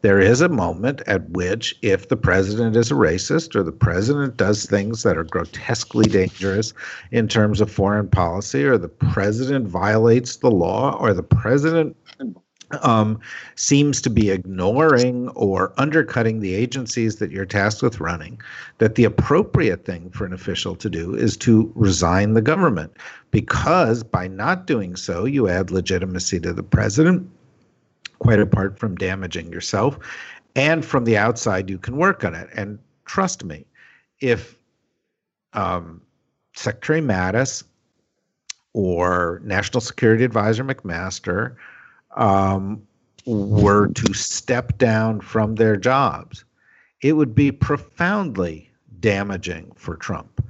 there 0.00 0.20
is 0.20 0.40
a 0.40 0.48
moment 0.48 1.00
at 1.06 1.28
which 1.30 1.76
if 1.80 2.08
the 2.08 2.16
president 2.16 2.76
is 2.76 2.90
a 2.90 2.94
racist 2.94 3.54
or 3.54 3.62
the 3.62 3.72
president 3.72 4.36
does 4.36 4.66
things 4.66 5.02
that 5.02 5.16
are 5.16 5.24
grotesquely 5.24 6.04
dangerous 6.04 6.74
in 7.10 7.26
terms 7.28 7.60
of 7.60 7.70
foreign 7.70 8.08
policy 8.08 8.64
or 8.64 8.76
the 8.76 8.88
president 8.88 9.66
violates 9.66 10.36
the 10.36 10.50
law 10.50 10.94
or 11.00 11.14
the 11.14 11.22
president 11.22 11.96
um, 12.82 13.20
seems 13.56 14.00
to 14.02 14.10
be 14.10 14.30
ignoring 14.30 15.28
or 15.30 15.72
undercutting 15.76 16.40
the 16.40 16.54
agencies 16.54 17.16
that 17.16 17.30
you're 17.30 17.44
tasked 17.44 17.82
with 17.82 18.00
running, 18.00 18.40
that 18.78 18.94
the 18.94 19.04
appropriate 19.04 19.84
thing 19.84 20.10
for 20.10 20.24
an 20.24 20.32
official 20.32 20.76
to 20.76 20.90
do 20.90 21.14
is 21.14 21.36
to 21.38 21.70
resign 21.74 22.34
the 22.34 22.42
government. 22.42 22.96
Because 23.30 24.02
by 24.02 24.28
not 24.28 24.66
doing 24.66 24.96
so, 24.96 25.24
you 25.24 25.48
add 25.48 25.70
legitimacy 25.70 26.40
to 26.40 26.52
the 26.52 26.62
president, 26.62 27.28
quite 28.18 28.40
apart 28.40 28.78
from 28.78 28.96
damaging 28.96 29.52
yourself. 29.52 29.98
And 30.56 30.84
from 30.84 31.04
the 31.04 31.16
outside, 31.16 31.68
you 31.68 31.78
can 31.78 31.96
work 31.96 32.24
on 32.24 32.34
it. 32.34 32.48
And 32.54 32.78
trust 33.04 33.44
me, 33.44 33.66
if 34.20 34.56
um, 35.52 36.00
Secretary 36.54 37.00
Mattis 37.00 37.64
or 38.72 39.40
National 39.44 39.80
Security 39.80 40.24
Advisor 40.24 40.64
McMaster 40.64 41.56
um, 42.14 42.82
were 43.26 43.88
to 43.88 44.12
step 44.14 44.78
down 44.78 45.20
from 45.20 45.54
their 45.54 45.76
jobs, 45.76 46.44
it 47.00 47.14
would 47.14 47.34
be 47.34 47.50
profoundly 47.50 48.70
damaging 49.00 49.72
for 49.76 49.96
Trump. 49.96 50.44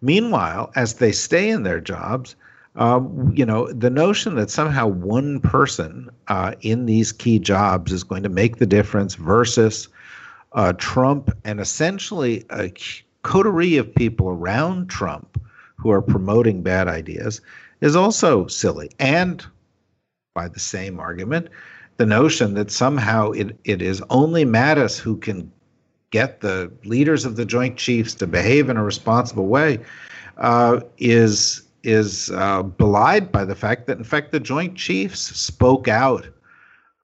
Meanwhile, 0.00 0.72
as 0.74 0.94
they 0.94 1.12
stay 1.12 1.50
in 1.50 1.62
their 1.62 1.80
jobs, 1.80 2.34
um, 2.76 3.32
you 3.34 3.44
know, 3.44 3.70
the 3.72 3.90
notion 3.90 4.36
that 4.36 4.50
somehow 4.50 4.86
one 4.86 5.40
person 5.40 6.08
uh, 6.28 6.54
in 6.60 6.86
these 6.86 7.12
key 7.12 7.38
jobs 7.38 7.92
is 7.92 8.04
going 8.04 8.22
to 8.22 8.28
make 8.28 8.56
the 8.56 8.66
difference 8.66 9.16
versus 9.16 9.88
uh, 10.52 10.72
Trump 10.74 11.30
and 11.44 11.60
essentially 11.60 12.44
a 12.50 12.72
coterie 13.22 13.76
of 13.76 13.94
people 13.94 14.28
around 14.28 14.88
Trump 14.88 15.40
who 15.76 15.90
are 15.90 16.02
promoting 16.02 16.62
bad 16.62 16.88
ideas 16.88 17.40
is 17.80 17.96
also 17.96 18.46
silly 18.46 18.90
and 18.98 19.46
by 20.40 20.48
the 20.48 20.58
same 20.58 20.98
argument, 20.98 21.48
the 21.98 22.06
notion 22.06 22.54
that 22.54 22.70
somehow 22.70 23.30
it, 23.32 23.54
it 23.64 23.82
is 23.82 24.02
only 24.08 24.42
Mattis 24.46 24.98
who 24.98 25.18
can 25.18 25.52
get 26.10 26.40
the 26.40 26.72
leaders 26.84 27.26
of 27.26 27.36
the 27.36 27.44
Joint 27.44 27.76
Chiefs 27.76 28.14
to 28.14 28.26
behave 28.26 28.70
in 28.70 28.78
a 28.78 28.82
responsible 28.82 29.48
way 29.48 29.78
uh, 30.38 30.80
is 30.96 31.62
is 31.82 32.30
uh, 32.30 32.62
belied 32.62 33.30
by 33.30 33.44
the 33.44 33.54
fact 33.54 33.86
that, 33.86 33.98
in 33.98 34.04
fact, 34.04 34.32
the 34.32 34.40
Joint 34.40 34.76
Chiefs 34.76 35.20
spoke 35.20 35.88
out 35.88 36.26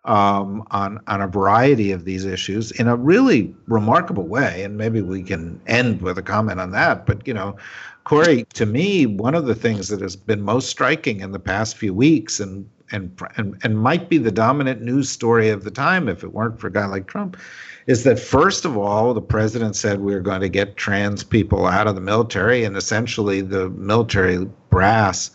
um, 0.07 0.67
on 0.71 0.99
on 1.07 1.21
a 1.21 1.29
variety 1.29 1.93
of 1.93 2.07
these 2.07 2.25
issues 2.25 2.71
in 2.81 2.89
a 2.89 2.97
really 2.97 3.55
remarkable 3.67 4.27
way. 4.27 4.63
And 4.65 4.79
maybe 4.79 5.03
we 5.03 5.23
can 5.23 5.61
end 5.67 6.01
with 6.01 6.17
a 6.17 6.23
comment 6.23 6.59
on 6.59 6.71
that. 6.71 7.05
But 7.05 7.29
you 7.29 7.35
know, 7.35 7.57
Kori, 8.05 8.45
to 8.55 8.65
me, 8.65 9.05
one 9.05 9.35
of 9.35 9.45
the 9.45 9.55
things 9.55 9.89
that 9.89 10.01
has 10.01 10.17
been 10.17 10.41
most 10.41 10.71
striking 10.71 11.21
in 11.21 11.33
the 11.33 11.45
past 11.53 11.77
few 11.77 11.93
weeks, 11.93 12.41
and 12.41 12.67
and, 12.93 13.21
and 13.37 13.57
and 13.63 13.79
might 13.79 14.09
be 14.09 14.19
the 14.19 14.31
dominant 14.31 14.83
news 14.83 15.09
story 15.09 15.49
of 15.49 15.65
the 15.65 15.71
time 15.71 16.09
if 16.09 16.23
it 16.23 16.33
weren't 16.33 16.61
for 16.61 16.69
a 16.69 16.73
guy 16.73 16.87
like 16.87 17.07
Trump, 17.07 17.37
is 17.87 18.05
that 18.05 18.19
first 18.19 18.65
of 18.65 18.77
all, 18.77 19.15
the 19.15 19.23
president 19.23 19.77
said 19.77 20.01
we 20.01 20.15
are 20.15 20.21
going 20.21 20.41
to 20.41 20.49
get 20.49 20.77
trans 20.77 21.23
people 21.25 21.67
out 21.67 21.87
of 21.87 21.95
the 21.95 22.01
military, 22.01 22.65
and 22.65 22.77
essentially 22.77 23.41
the 23.41 23.71
military 23.71 24.45
brass 24.71 25.31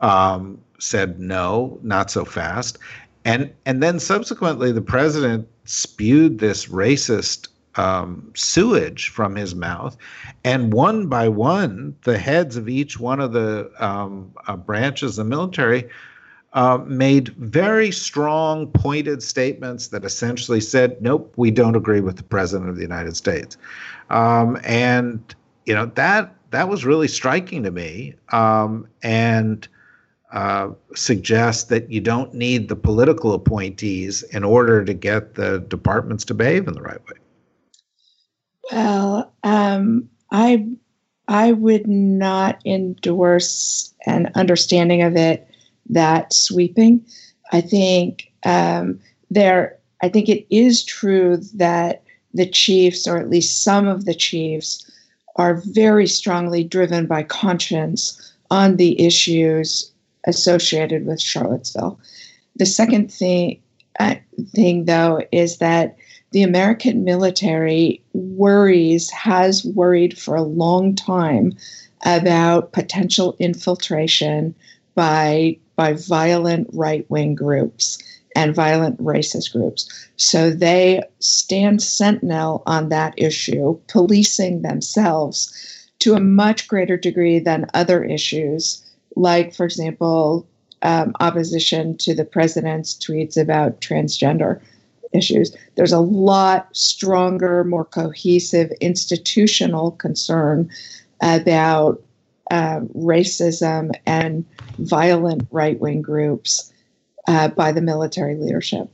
um, 0.00 0.60
said 0.78 1.18
no, 1.18 1.78
not 1.82 2.10
so 2.10 2.24
fast, 2.24 2.78
and 3.24 3.52
and 3.66 3.82
then 3.82 3.98
subsequently 3.98 4.72
the 4.72 4.82
president 4.82 5.48
spewed 5.64 6.38
this 6.38 6.66
racist 6.66 7.48
um, 7.78 8.32
sewage 8.34 9.08
from 9.08 9.36
his 9.36 9.54
mouth. 9.54 9.96
And 10.44 10.72
one 10.72 11.06
by 11.06 11.28
one, 11.28 11.94
the 12.02 12.18
heads 12.18 12.56
of 12.56 12.68
each 12.68 12.98
one 12.98 13.20
of 13.20 13.32
the 13.32 13.70
um, 13.78 14.32
uh, 14.46 14.56
branches 14.56 15.18
of 15.18 15.24
the 15.24 15.30
military 15.30 15.88
uh, 16.52 16.78
made 16.86 17.28
very 17.28 17.90
strong, 17.90 18.66
pointed 18.68 19.22
statements 19.22 19.88
that 19.88 20.04
essentially 20.04 20.60
said, 20.60 21.00
nope, 21.02 21.32
we 21.36 21.50
don't 21.50 21.76
agree 21.76 22.00
with 22.00 22.16
the 22.16 22.22
president 22.22 22.70
of 22.70 22.76
the 22.76 22.82
United 22.82 23.16
States. 23.16 23.56
Um, 24.10 24.58
and, 24.64 25.34
you 25.66 25.74
know, 25.74 25.86
that 25.94 26.34
that 26.50 26.68
was 26.68 26.84
really 26.84 27.08
striking 27.08 27.62
to 27.62 27.70
me. 27.70 28.14
Um, 28.30 28.88
and 29.02 29.68
uh, 30.32 30.70
suggests 30.94 31.64
that 31.64 31.90
you 31.90 32.00
don't 32.00 32.34
need 32.34 32.68
the 32.68 32.76
political 32.76 33.32
appointees 33.32 34.22
in 34.24 34.44
order 34.44 34.84
to 34.84 34.94
get 34.94 35.34
the 35.34 35.60
departments 35.68 36.24
to 36.26 36.34
behave 36.34 36.68
in 36.68 36.74
the 36.74 36.82
right 36.82 37.00
way. 37.06 37.16
Well, 38.70 39.32
um, 39.42 40.08
I 40.30 40.66
I 41.28 41.52
would 41.52 41.86
not 41.86 42.60
endorse 42.66 43.94
an 44.06 44.30
understanding 44.34 45.02
of 45.02 45.16
it 45.16 45.47
that 45.88 46.32
sweeping. 46.32 47.04
I 47.52 47.60
think 47.60 48.30
um, 48.44 49.00
there. 49.30 49.76
I 50.02 50.08
think 50.08 50.28
it 50.28 50.46
is 50.48 50.84
true 50.84 51.38
that 51.54 52.02
the 52.32 52.46
chiefs, 52.46 53.06
or 53.06 53.18
at 53.18 53.30
least 53.30 53.64
some 53.64 53.88
of 53.88 54.04
the 54.04 54.14
chiefs, 54.14 54.88
are 55.36 55.62
very 55.66 56.06
strongly 56.06 56.62
driven 56.62 57.06
by 57.06 57.22
conscience 57.22 58.32
on 58.50 58.76
the 58.76 59.00
issues 59.00 59.90
associated 60.26 61.06
with 61.06 61.20
Charlottesville. 61.20 61.98
The 62.56 62.66
second 62.66 63.12
thing, 63.12 63.60
uh, 63.98 64.16
thing 64.54 64.84
though, 64.84 65.22
is 65.32 65.58
that 65.58 65.96
the 66.32 66.42
American 66.42 67.04
military 67.04 68.02
worries, 68.12 69.10
has 69.10 69.64
worried 69.64 70.18
for 70.18 70.36
a 70.36 70.42
long 70.42 70.94
time 70.94 71.56
about 72.04 72.72
potential 72.72 73.34
infiltration 73.38 74.54
by, 74.94 75.56
by 75.78 75.92
violent 75.92 76.68
right 76.72 77.08
wing 77.08 77.36
groups 77.36 77.98
and 78.34 78.54
violent 78.54 78.98
racist 78.98 79.52
groups. 79.52 79.88
So 80.16 80.50
they 80.50 81.02
stand 81.20 81.80
sentinel 81.82 82.64
on 82.66 82.88
that 82.88 83.14
issue, 83.16 83.78
policing 83.86 84.62
themselves 84.62 85.88
to 86.00 86.14
a 86.14 86.20
much 86.20 86.66
greater 86.66 86.96
degree 86.96 87.38
than 87.38 87.66
other 87.74 88.02
issues 88.02 88.84
like, 89.16 89.54
for 89.54 89.64
example, 89.64 90.46
um, 90.82 91.12
opposition 91.20 91.96
to 91.98 92.14
the 92.14 92.24
president's 92.24 92.94
tweets 92.94 93.36
about 93.36 93.80
transgender 93.80 94.60
issues. 95.12 95.56
There's 95.76 95.92
a 95.92 96.00
lot 96.00 96.68
stronger, 96.76 97.64
more 97.64 97.84
cohesive 97.84 98.70
institutional 98.80 99.92
concern 99.92 100.70
about 101.20 102.02
uh, 102.50 102.80
racism 102.96 103.90
and 104.06 104.44
violent 104.78 105.46
right 105.50 105.78
wing 105.80 106.02
groups 106.02 106.72
uh, 107.26 107.48
by 107.48 107.72
the 107.72 107.80
military 107.80 108.36
leadership. 108.36 108.88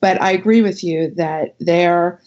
But 0.00 0.20
I 0.20 0.30
agree 0.32 0.62
with 0.62 0.82
you 0.82 1.10
that 1.16 1.54
their, 1.58 2.20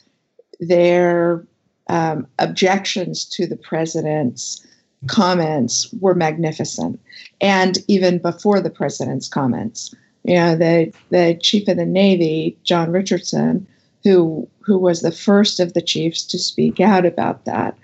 their 0.59 1.45
um, 1.89 2.27
objections 2.39 3.25
to 3.25 3.47
the 3.47 3.55
president's 3.55 4.65
comments 5.07 5.91
were 5.99 6.15
magnificent. 6.15 6.99
And 7.41 7.77
even 7.87 8.19
before 8.19 8.61
the 8.61 8.69
president's 8.69 9.27
comments, 9.27 9.93
you 10.23 10.35
know, 10.35 10.55
the, 10.55 10.93
the 11.09 11.37
chief 11.41 11.67
of 11.67 11.77
the 11.77 11.85
Navy, 11.85 12.57
John 12.63 12.91
Richardson, 12.91 13.67
who 14.03 14.47
who 14.59 14.77
was 14.77 15.01
the 15.01 15.11
first 15.11 15.59
of 15.59 15.73
the 15.73 15.81
chiefs 15.81 16.23
to 16.23 16.39
speak 16.39 16.79
out 16.79 17.05
about 17.05 17.45
that, 17.45 17.77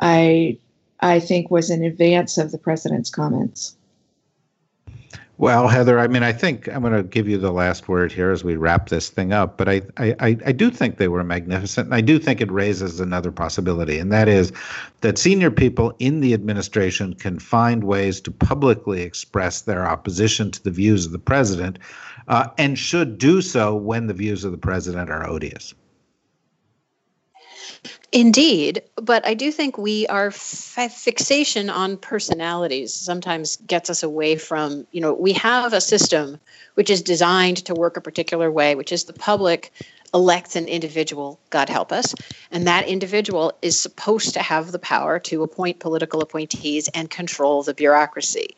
I 0.00 0.58
I 1.04 1.20
think 1.20 1.50
was 1.50 1.68
in 1.68 1.84
advance 1.84 2.38
of 2.38 2.50
the 2.50 2.56
president's 2.56 3.10
comments. 3.10 3.76
Well, 5.36 5.68
Heather, 5.68 5.98
I 5.98 6.06
mean, 6.06 6.22
I 6.22 6.32
think 6.32 6.66
I'm 6.68 6.80
going 6.80 6.94
to 6.94 7.02
give 7.02 7.28
you 7.28 7.36
the 7.36 7.52
last 7.52 7.88
word 7.88 8.10
here 8.10 8.30
as 8.30 8.42
we 8.42 8.56
wrap 8.56 8.88
this 8.88 9.10
thing 9.10 9.32
up. 9.32 9.58
But 9.58 9.68
I, 9.68 9.82
I, 9.98 10.14
I 10.20 10.52
do 10.52 10.70
think 10.70 10.96
they 10.96 11.08
were 11.08 11.22
magnificent, 11.22 11.88
and 11.88 11.94
I 11.94 12.00
do 12.00 12.18
think 12.18 12.40
it 12.40 12.50
raises 12.50 13.00
another 13.00 13.30
possibility, 13.30 13.98
and 13.98 14.10
that 14.12 14.28
is 14.28 14.50
that 15.02 15.18
senior 15.18 15.50
people 15.50 15.94
in 15.98 16.20
the 16.20 16.32
administration 16.32 17.12
can 17.14 17.38
find 17.38 17.84
ways 17.84 18.18
to 18.22 18.30
publicly 18.30 19.02
express 19.02 19.62
their 19.62 19.86
opposition 19.86 20.50
to 20.52 20.62
the 20.62 20.70
views 20.70 21.04
of 21.04 21.12
the 21.12 21.18
president, 21.18 21.78
uh, 22.28 22.48
and 22.56 22.78
should 22.78 23.18
do 23.18 23.42
so 23.42 23.74
when 23.74 24.06
the 24.06 24.14
views 24.14 24.44
of 24.44 24.52
the 24.52 24.58
president 24.58 25.10
are 25.10 25.28
odious. 25.28 25.74
Indeed, 28.14 28.82
but 28.94 29.26
I 29.26 29.34
do 29.34 29.50
think 29.50 29.76
we 29.76 30.06
our 30.06 30.28
f- 30.28 30.92
fixation 30.92 31.68
on 31.68 31.96
personalities 31.96 32.94
sometimes 32.94 33.56
gets 33.56 33.90
us 33.90 34.04
away 34.04 34.36
from, 34.36 34.86
you 34.92 35.00
know, 35.00 35.12
we 35.12 35.32
have 35.32 35.72
a 35.72 35.80
system 35.80 36.38
which 36.74 36.90
is 36.90 37.02
designed 37.02 37.56
to 37.64 37.74
work 37.74 37.96
a 37.96 38.00
particular 38.00 38.52
way, 38.52 38.76
which 38.76 38.92
is 38.92 39.02
the 39.02 39.14
public 39.14 39.72
elects 40.14 40.54
an 40.54 40.68
individual, 40.68 41.40
God 41.50 41.68
help 41.68 41.90
us, 41.90 42.14
and 42.52 42.68
that 42.68 42.86
individual 42.86 43.52
is 43.62 43.80
supposed 43.80 44.34
to 44.34 44.40
have 44.40 44.70
the 44.70 44.78
power 44.78 45.18
to 45.18 45.42
appoint 45.42 45.80
political 45.80 46.22
appointees 46.22 46.86
and 46.94 47.10
control 47.10 47.64
the 47.64 47.74
bureaucracy. 47.74 48.54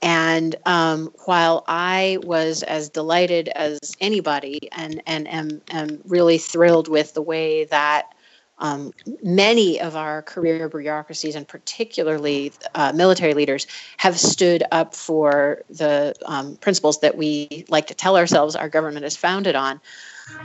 And 0.00 0.54
um, 0.66 1.12
while 1.24 1.64
I 1.66 2.18
was 2.22 2.62
as 2.62 2.88
delighted 2.90 3.48
as 3.48 3.80
anybody 4.00 4.68
and, 4.70 5.02
and 5.04 5.26
am, 5.26 5.62
am 5.68 6.00
really 6.06 6.38
thrilled 6.38 6.86
with 6.86 7.12
the 7.12 7.22
way 7.22 7.64
that 7.64 8.14
um, 8.60 8.92
many 9.22 9.80
of 9.80 9.96
our 9.96 10.22
career 10.22 10.68
bureaucracies, 10.68 11.34
and 11.34 11.46
particularly 11.48 12.52
uh, 12.74 12.92
military 12.94 13.34
leaders, 13.34 13.66
have 13.96 14.18
stood 14.18 14.62
up 14.70 14.94
for 14.94 15.62
the 15.70 16.14
um, 16.26 16.56
principles 16.56 17.00
that 17.00 17.16
we 17.16 17.64
like 17.68 17.86
to 17.88 17.94
tell 17.94 18.16
ourselves 18.16 18.54
our 18.54 18.68
government 18.68 19.04
is 19.04 19.16
founded 19.16 19.56
on. 19.56 19.80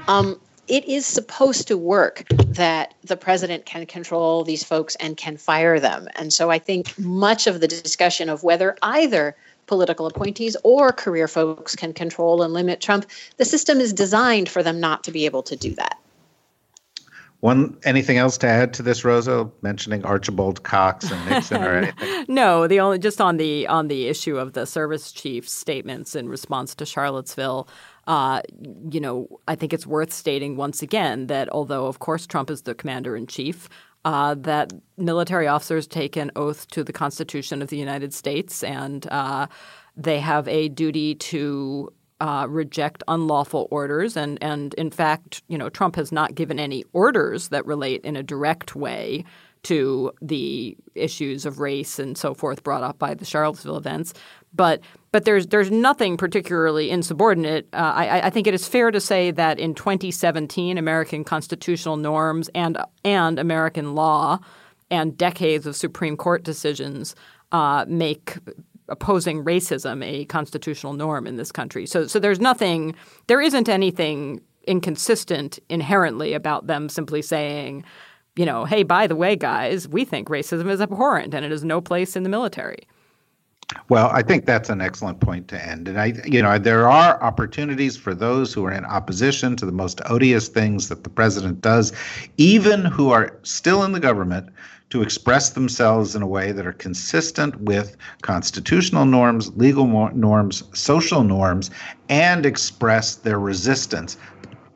Um, 0.07 0.39
it 0.67 0.85
is 0.85 1.05
supposed 1.05 1.67
to 1.67 1.77
work 1.77 2.23
that 2.47 2.95
the 3.03 3.15
president 3.15 3.65
can 3.65 3.85
control 3.85 4.43
these 4.43 4.63
folks 4.63 4.95
and 4.95 5.15
can 5.15 5.37
fire 5.37 5.79
them. 5.79 6.07
And 6.15 6.33
so 6.33 6.49
I 6.49 6.57
think 6.57 6.97
much 6.97 7.45
of 7.45 7.59
the 7.59 7.67
discussion 7.67 8.29
of 8.29 8.43
whether 8.43 8.75
either 8.81 9.35
political 9.67 10.07
appointees 10.07 10.55
or 10.63 10.91
career 10.91 11.27
folks 11.27 11.75
can 11.75 11.93
control 11.93 12.41
and 12.41 12.53
limit 12.53 12.81
Trump, 12.81 13.05
the 13.37 13.45
system 13.45 13.79
is 13.79 13.93
designed 13.93 14.49
for 14.49 14.63
them 14.63 14.79
not 14.79 15.03
to 15.03 15.11
be 15.11 15.25
able 15.25 15.43
to 15.43 15.55
do 15.55 15.71
that. 15.75 15.99
One 17.45 17.77
anything 17.83 18.17
else 18.17 18.39
to 18.39 18.47
add 18.47 18.73
to 18.73 18.81
this, 18.81 19.05
Rosa? 19.05 19.47
Mentioning 19.61 20.03
Archibald 20.03 20.63
Cox 20.63 21.11
and 21.11 21.29
Nixon 21.29 21.63
or 21.63 21.77
anything? 21.77 22.25
no, 22.27 22.65
the 22.65 22.79
only 22.79 22.97
just 22.97 23.21
on 23.21 23.37
the 23.37 23.67
on 23.67 23.87
the 23.87 24.07
issue 24.07 24.39
of 24.39 24.53
the 24.53 24.65
service 24.65 25.11
chief's 25.11 25.51
statements 25.51 26.15
in 26.15 26.27
response 26.27 26.73
to 26.73 26.87
Charlottesville. 26.87 27.67
Uh, 28.07 28.41
you 28.89 28.99
know, 28.99 29.27
I 29.47 29.53
think 29.53 29.73
it's 29.73 29.85
worth 29.85 30.11
stating 30.11 30.57
once 30.57 30.81
again 30.81 31.27
that 31.27 31.47
although, 31.49 31.85
of 31.85 31.99
course, 31.99 32.25
Trump 32.25 32.49
is 32.49 32.63
the 32.63 32.73
commander 32.73 33.15
in 33.15 33.27
chief, 33.27 33.69
uh, 34.05 34.33
that 34.39 34.73
military 34.97 35.47
officers 35.47 35.85
take 35.85 36.15
an 36.15 36.31
oath 36.35 36.67
to 36.71 36.83
the 36.83 36.93
Constitution 36.93 37.61
of 37.61 37.69
the 37.69 37.77
United 37.77 38.11
States, 38.11 38.63
and 38.63 39.05
uh, 39.11 39.45
they 39.95 40.19
have 40.19 40.47
a 40.47 40.69
duty 40.69 41.13
to 41.13 41.93
uh, 42.21 42.47
reject 42.49 43.03
unlawful 43.07 43.67
orders, 43.71 44.15
and 44.15 44.41
and 44.41 44.73
in 44.75 44.91
fact, 44.91 45.43
you 45.47 45.57
know, 45.57 45.69
Trump 45.69 45.95
has 45.95 46.11
not 46.11 46.35
given 46.35 46.59
any 46.59 46.83
orders 46.93 47.49
that 47.49 47.65
relate 47.65 48.01
in 48.03 48.15
a 48.15 48.23
direct 48.23 48.75
way 48.75 49.25
to 49.65 50.11
the 50.21 50.77
issues 50.93 51.43
of 51.45 51.59
race 51.59 51.97
and 51.97 52.15
so 52.17 52.35
forth 52.35 52.63
brought 52.63 52.83
up 52.83 52.99
by 52.99 53.15
the 53.15 53.25
Charlottesville 53.25 53.77
events. 53.77 54.13
But 54.53 54.81
but 55.11 55.25
there's 55.25 55.47
there's 55.47 55.71
nothing 55.71 56.17
particularly 56.17 56.91
insubordinate. 56.91 57.67
Uh, 57.73 57.93
I, 57.95 58.27
I 58.27 58.29
think 58.29 58.47
it 58.47 58.53
is 58.53 58.67
fair 58.67 58.91
to 58.91 59.01
say 59.01 59.31
that 59.31 59.59
in 59.59 59.73
2017, 59.73 60.77
American 60.77 61.23
constitutional 61.23 61.97
norms 61.97 62.49
and 62.55 62.77
and 63.03 63.39
American 63.39 63.95
law 63.95 64.39
and 64.91 65.17
decades 65.17 65.65
of 65.65 65.75
Supreme 65.75 66.15
Court 66.15 66.43
decisions 66.43 67.15
uh, 67.51 67.85
make 67.87 68.37
opposing 68.89 69.43
racism 69.43 70.03
a 70.03 70.25
constitutional 70.25 70.93
norm 70.93 71.27
in 71.27 71.37
this 71.37 71.51
country. 71.51 71.85
So 71.85 72.07
so 72.07 72.19
there's 72.19 72.39
nothing 72.39 72.95
there 73.27 73.41
isn't 73.41 73.69
anything 73.69 74.41
inconsistent 74.67 75.59
inherently 75.69 76.33
about 76.33 76.67
them 76.67 76.89
simply 76.89 77.21
saying, 77.21 77.83
you 78.35 78.45
know, 78.45 78.65
hey, 78.65 78.83
by 78.83 79.07
the 79.07 79.15
way, 79.15 79.35
guys, 79.35 79.87
we 79.87 80.05
think 80.05 80.27
racism 80.27 80.69
is 80.69 80.81
abhorrent 80.81 81.33
and 81.33 81.45
it 81.45 81.51
has 81.51 81.63
no 81.63 81.81
place 81.81 82.15
in 82.15 82.23
the 82.23 82.29
military. 82.29 82.87
Well, 83.89 84.09
I 84.11 84.21
think 84.21 84.45
that's 84.45 84.69
an 84.69 84.81
excellent 84.81 85.19
point 85.21 85.47
to 85.47 85.67
end. 85.67 85.87
And 85.87 85.99
I, 85.99 86.13
you 86.25 86.41
know, 86.41 86.57
there 86.59 86.87
are 86.87 87.21
opportunities 87.23 87.97
for 87.97 88.13
those 88.13 88.53
who 88.53 88.63
are 88.65 88.71
in 88.71 88.85
opposition 88.85 89.55
to 89.55 89.65
the 89.65 89.71
most 89.71 90.01
odious 90.05 90.47
things 90.47 90.89
that 90.89 91.03
the 91.03 91.09
president 91.09 91.61
does, 91.61 91.91
even 92.37 92.85
who 92.85 93.09
are 93.09 93.37
still 93.41 93.83
in 93.83 93.91
the 93.91 93.99
government, 93.99 94.49
to 94.95 95.01
express 95.01 95.49
themselves 95.49 96.15
in 96.15 96.21
a 96.21 96.27
way 96.27 96.53
that 96.53 96.65
are 96.65 96.71
consistent 96.71 97.53
with 97.59 97.97
constitutional 98.21 99.03
norms, 99.03 99.53
legal 99.57 99.85
norms, 100.13 100.63
social 100.73 101.21
norms, 101.21 101.69
and 102.07 102.45
express 102.45 103.17
their 103.17 103.37
resistance. 103.37 104.15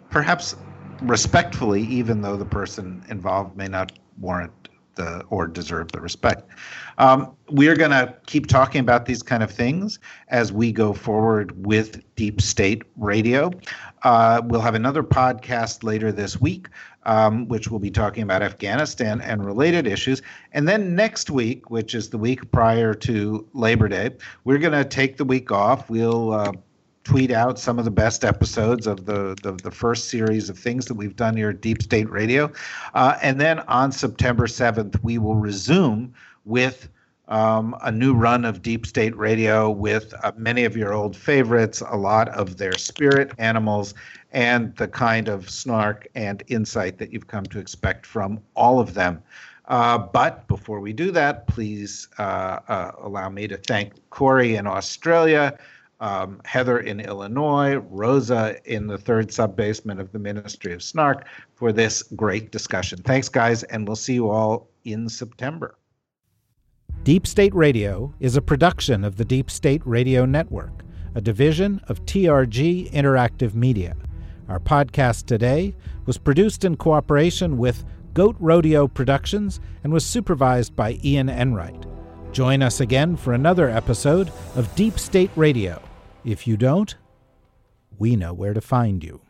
Perhaps 0.09 0.53
respectfully, 1.01 1.81
even 1.83 2.19
though 2.19 2.35
the 2.35 2.45
person 2.45 3.01
involved 3.07 3.55
may 3.55 3.69
not 3.69 3.93
warrant 4.19 4.51
the 4.95 5.21
or 5.29 5.47
deserve 5.47 5.91
the 5.91 6.01
respect. 6.01 6.49
Um, 6.97 7.33
we 7.49 7.67
are 7.69 7.75
going 7.75 7.91
to 7.91 8.13
keep 8.25 8.47
talking 8.47 8.81
about 8.81 9.05
these 9.05 9.23
kind 9.23 9.41
of 9.41 9.49
things 9.49 9.99
as 10.27 10.51
we 10.51 10.71
go 10.71 10.93
forward 10.93 11.65
with 11.65 12.03
Deep 12.15 12.41
State 12.41 12.83
Radio. 12.97 13.51
Uh, 14.03 14.41
we'll 14.45 14.61
have 14.61 14.75
another 14.75 15.03
podcast 15.03 15.83
later 15.83 16.11
this 16.11 16.39
week, 16.41 16.67
um, 17.03 17.47
which 17.47 17.71
will 17.71 17.79
be 17.79 17.89
talking 17.89 18.23
about 18.23 18.41
Afghanistan 18.41 19.21
and 19.21 19.45
related 19.45 19.87
issues. 19.87 20.21
And 20.51 20.67
then 20.67 20.95
next 20.95 21.29
week, 21.29 21.69
which 21.71 21.95
is 21.95 22.09
the 22.09 22.17
week 22.17 22.51
prior 22.51 22.93
to 22.95 23.47
Labor 23.53 23.87
Day, 23.87 24.11
we're 24.43 24.57
going 24.57 24.73
to 24.73 24.85
take 24.85 25.17
the 25.17 25.25
week 25.25 25.51
off. 25.51 25.89
We'll 25.89 26.33
uh, 26.33 26.51
tweet 27.09 27.31
out 27.31 27.57
some 27.57 27.79
of 27.79 27.85
the 27.85 27.91
best 27.91 28.23
episodes 28.23 28.85
of 28.85 29.07
the, 29.07 29.35
the, 29.41 29.53
the 29.63 29.71
first 29.71 30.09
series 30.09 30.47
of 30.47 30.59
things 30.59 30.85
that 30.85 30.93
we've 30.93 31.15
done 31.15 31.35
here 31.35 31.49
at 31.49 31.59
Deep 31.59 31.81
State 31.81 32.07
Radio. 32.07 32.51
Uh, 32.93 33.17
and 33.23 33.41
then 33.41 33.61
on 33.61 33.91
September 33.91 34.45
7th, 34.45 35.01
we 35.01 35.17
will 35.17 35.33
resume 35.33 36.13
with 36.45 36.87
um, 37.27 37.75
a 37.81 37.91
new 37.91 38.13
run 38.13 38.45
of 38.45 38.61
Deep 38.61 38.85
State 38.85 39.17
Radio 39.17 39.71
with 39.71 40.13
uh, 40.23 40.31
many 40.37 40.65
of 40.65 40.77
your 40.77 40.93
old 40.93 41.17
favorites, 41.17 41.81
a 41.81 41.97
lot 41.97 42.29
of 42.29 42.57
their 42.57 42.77
spirit 42.77 43.31
animals, 43.39 43.95
and 44.31 44.75
the 44.75 44.87
kind 44.87 45.29
of 45.29 45.49
snark 45.49 46.07
and 46.13 46.43
insight 46.45 46.99
that 46.99 47.11
you've 47.11 47.25
come 47.25 47.45
to 47.45 47.57
expect 47.57 48.05
from 48.05 48.39
all 48.55 48.79
of 48.79 48.93
them. 48.93 49.19
Uh, 49.67 49.97
but 49.97 50.47
before 50.47 50.79
we 50.79 50.93
do 50.93 51.09
that, 51.09 51.47
please 51.47 52.07
uh, 52.19 52.59
uh 52.67 52.91
allow 53.01 53.29
me 53.29 53.47
to 53.47 53.57
thank 53.57 53.93
Kori 54.11 54.57
in 54.57 54.67
Australia 54.67 55.57
um, 55.99 56.41
Heather 56.45 56.79
in 56.79 56.99
Illinois, 56.99 57.75
Rosa 57.75 58.55
in 58.65 58.87
the 58.87 58.97
third 58.97 59.31
sub 59.31 59.55
basement 59.55 59.99
of 59.99 60.11
the 60.11 60.19
Ministry 60.19 60.73
of 60.73 60.81
Snark 60.81 61.27
for 61.55 61.71
this 61.71 62.03
great 62.03 62.51
discussion. 62.51 63.01
Thanks, 63.03 63.29
guys, 63.29 63.63
and 63.63 63.87
we'll 63.87 63.95
see 63.95 64.13
you 64.13 64.29
all 64.29 64.69
in 64.85 65.09
September. 65.09 65.75
Deep 67.03 67.27
State 67.27 67.53
Radio 67.53 68.13
is 68.19 68.35
a 68.35 68.41
production 68.41 69.03
of 69.03 69.17
the 69.17 69.25
Deep 69.25 69.49
State 69.49 69.81
Radio 69.85 70.25
Network, 70.25 70.83
a 71.15 71.21
division 71.21 71.81
of 71.87 72.05
TRG 72.05 72.91
Interactive 72.91 73.53
Media. 73.53 73.95
Our 74.47 74.59
podcast 74.59 75.25
today 75.25 75.75
was 76.05 76.17
produced 76.17 76.65
in 76.65 76.75
cooperation 76.75 77.57
with 77.57 77.85
Goat 78.13 78.35
Rodeo 78.39 78.87
Productions 78.87 79.59
and 79.83 79.93
was 79.93 80.05
supervised 80.05 80.75
by 80.75 80.99
Ian 81.03 81.29
Enright. 81.29 81.85
Join 82.31 82.61
us 82.61 82.79
again 82.79 83.15
for 83.15 83.33
another 83.33 83.69
episode 83.69 84.31
of 84.55 84.73
Deep 84.75 84.99
State 84.99 85.31
Radio 85.35 85.81
if 86.23 86.47
you 86.47 86.57
don't, 86.57 86.95
we 87.97 88.15
know 88.15 88.33
where 88.33 88.53
to 88.53 88.61
find 88.61 89.03
you. 89.03 89.21